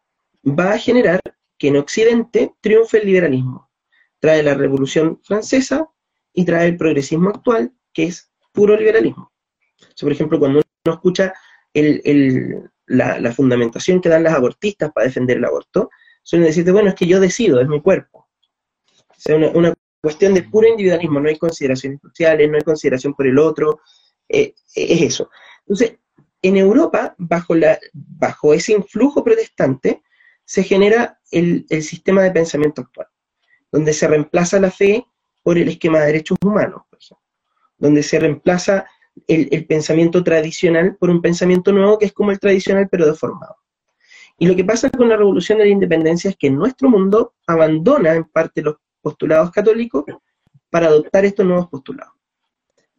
[0.45, 1.21] va a generar
[1.59, 3.71] que en Occidente triunfe el liberalismo.
[4.19, 5.89] Trae la Revolución Francesa
[6.33, 9.33] y trae el progresismo actual, que es puro liberalismo.
[10.01, 11.33] por ejemplo, cuando uno escucha
[12.87, 15.91] la, fundamentación que dan las abortistas para defender el aborto,
[16.23, 18.29] suelen decirte, bueno, es que yo decido, es mi cuerpo.
[19.09, 23.29] O sea, una, cuestión de puro individualismo, no hay consideraciones sociales, no hay consideración por
[23.29, 23.81] el otro,
[24.29, 25.31] eh, es eso.
[25.61, 25.99] Entonces,
[26.43, 30.03] en Europa, bajo ese influjo protestante,
[30.53, 33.07] se genera el, sistema de pensamiento actual,
[33.71, 35.03] donde se reemplaza la fe
[35.43, 37.27] por el esquema de derechos humanos, por ejemplo,
[37.79, 38.85] donde se reemplaza
[39.27, 43.57] el, pensamiento tradicional por un pensamiento nuevo que es como el tradicional pero deformado.
[44.39, 48.13] Y lo que pasa con la revolución de la independencia es que nuestro mundo abandona
[48.13, 50.05] en parte los postulados católicos
[50.69, 52.13] para adoptar estos nuevos postulados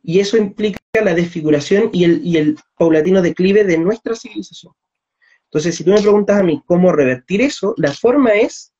[0.01, 4.73] y eso implica la desfiguración y el, paulatino declive de nuestra civilización.
[5.53, 8.73] Entonces, si tú me preguntas a mí cómo revertir eso, la forma es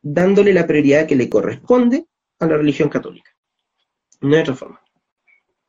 [0.00, 2.06] dándole la prioridad que le corresponde
[2.38, 3.30] a la religión católica.
[4.22, 4.82] No hay otra forma.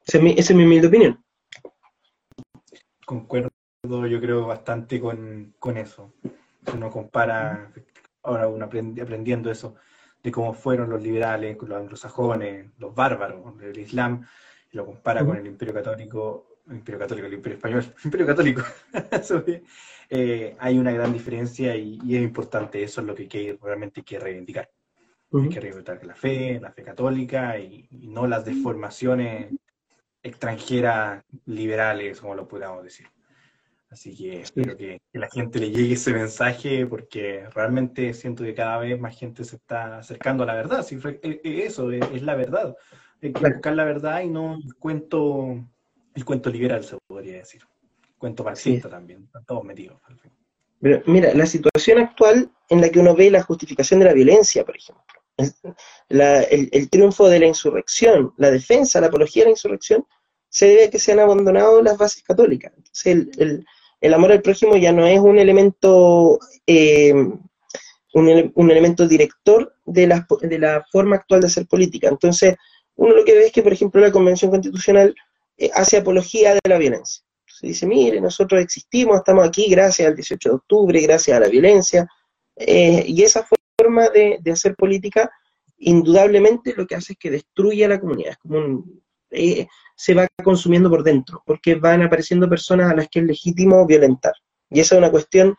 [0.05, 1.21] Esa es mi, humilde opinión.
[3.05, 3.49] Concuerdo,
[3.83, 6.13] yo creo, bastante con, eso.
[6.73, 7.73] Uno compara,
[8.23, 9.75] ahora uno aprendiendo eso,
[10.23, 14.25] de cómo fueron los liberales, los anglosajones, los bárbaros del Islam,
[14.71, 18.63] y lo compara con el Imperio Católico, Imperio Católico, el Imperio Español, el Imperio Católico,
[20.09, 24.05] eh, hay una gran diferencia y, es importante, eso es lo que, que realmente hay
[24.05, 24.69] que reivindicar.
[25.31, 29.53] Hay que reivindicar la fe, la fe católica y, no las deformaciones
[30.23, 33.07] extranjeras liberales, como lo podríamos decir.
[33.89, 38.77] Así que espero que, la gente le llegue ese mensaje porque realmente siento que cada
[38.77, 40.83] vez más gente se está acercando a la verdad.
[40.83, 42.75] Si e, e, eso es, la verdad.
[43.21, 45.65] Hay que buscar la verdad y no el cuento,
[46.14, 47.61] el cuento liberal, se podría decir.
[48.18, 49.23] cuento marxista también.
[49.23, 49.98] Están todos metidos.
[50.81, 54.65] Pero mira, la situación actual en la que uno ve la justificación de la violencia,
[54.65, 55.03] por ejemplo,
[56.10, 60.06] el, triunfo de la insurrección, la defensa, la apología de la insurrección,
[60.49, 62.73] se debe a que se han abandonado las bases católicas.
[62.76, 63.65] Entonces, el,
[64.02, 67.14] el amor al prójimo ya no es un elemento eh,
[68.14, 72.07] un, un elemento director de la, de la forma actual de hacer política.
[72.07, 72.56] Entonces,
[72.95, 75.15] uno lo que ve es que, por ejemplo, la Convención Constitucional
[75.60, 77.22] eh, hace apología de la violencia.
[77.45, 81.49] Se dice, mire, nosotros existimos, estamos aquí gracias al 18 de octubre, gracias a la
[81.49, 82.07] violencia,
[82.56, 83.45] eh, y esa
[83.77, 85.30] forma de, hacer política,
[85.77, 88.86] indudablemente lo que hace es que destruye a la comunidad, es como
[89.31, 93.86] eh, se va consumiendo por dentro, porque van apareciendo personas a las que es legítimo
[93.86, 94.34] violentar.
[94.69, 95.57] Y esa es una cuestión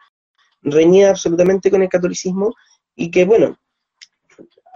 [0.63, 2.55] reñida absolutamente con el catolicismo
[2.97, 3.59] y que, bueno,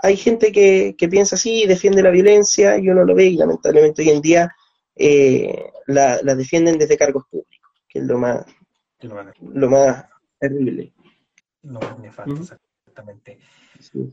[0.03, 4.11] hay gente que, piensa así, defiende la violencia, y uno lo ve y lamentablemente hoy
[4.11, 4.55] en día
[4.97, 8.47] eh, la, defienden desde cargos públicos, que es lo más,
[9.01, 10.07] lo más
[10.39, 10.93] terrible.
[11.63, 13.39] Lo más nefasto, exactamente.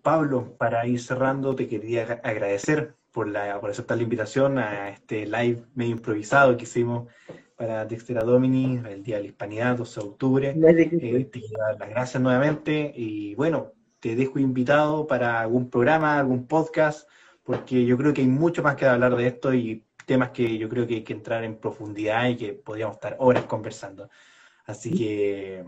[0.01, 5.25] Pablo, para ir cerrando, te quería agradecer por, la, por aceptar la invitación a este
[5.25, 7.07] live medio improvisado que hicimos
[7.55, 10.49] para Dextera Domini, el Día de la Hispanidad, 12 de octubre.
[10.49, 16.17] Eh, te quiero dar las gracias nuevamente y bueno, te dejo invitado para algún programa,
[16.17, 17.07] algún podcast,
[17.43, 20.67] porque yo creo que hay mucho más que hablar de esto y temas que yo
[20.67, 24.09] creo que hay que entrar en profundidad y que podríamos estar horas conversando.
[24.65, 25.63] Así que,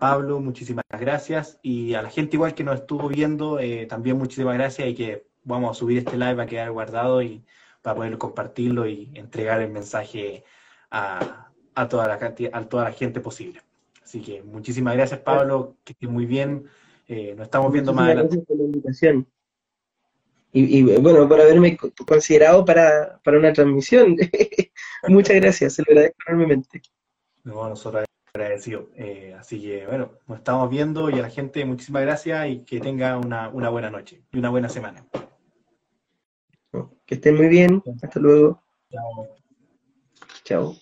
[0.00, 1.60] Pablo, muchísimas gracias.
[1.62, 5.26] Y a la gente igual que nos estuvo viendo, eh, también muchísimas gracias y que
[5.44, 7.44] vamos a subir este live a quedar guardado y
[7.80, 10.42] para poder compartirlo y entregar el mensaje
[10.90, 11.52] a,
[11.88, 13.60] toda, la, a toda la gente posible.
[14.02, 16.64] Así que muchísimas gracias, Pablo, que estés muy bien.
[17.06, 18.34] Eh, nos estamos viendo más adelante.
[18.34, 19.26] Gracias por la invitación.
[20.58, 21.76] Y, bueno, por haberme
[22.06, 24.16] considerado para, una transmisión.
[25.08, 26.80] Muchas gracias, se lo agradezco enormemente.
[27.44, 28.86] No, nosotros agradecidos.
[28.96, 32.80] Eh, así que bueno, nos estamos viendo y a la gente muchísimas gracias y que
[32.80, 35.06] tenga una, una buena noche y una buena semana.
[37.04, 37.82] Que estén muy bien.
[38.02, 38.62] Hasta luego.
[38.90, 39.28] Chao.
[40.42, 40.76] Chao.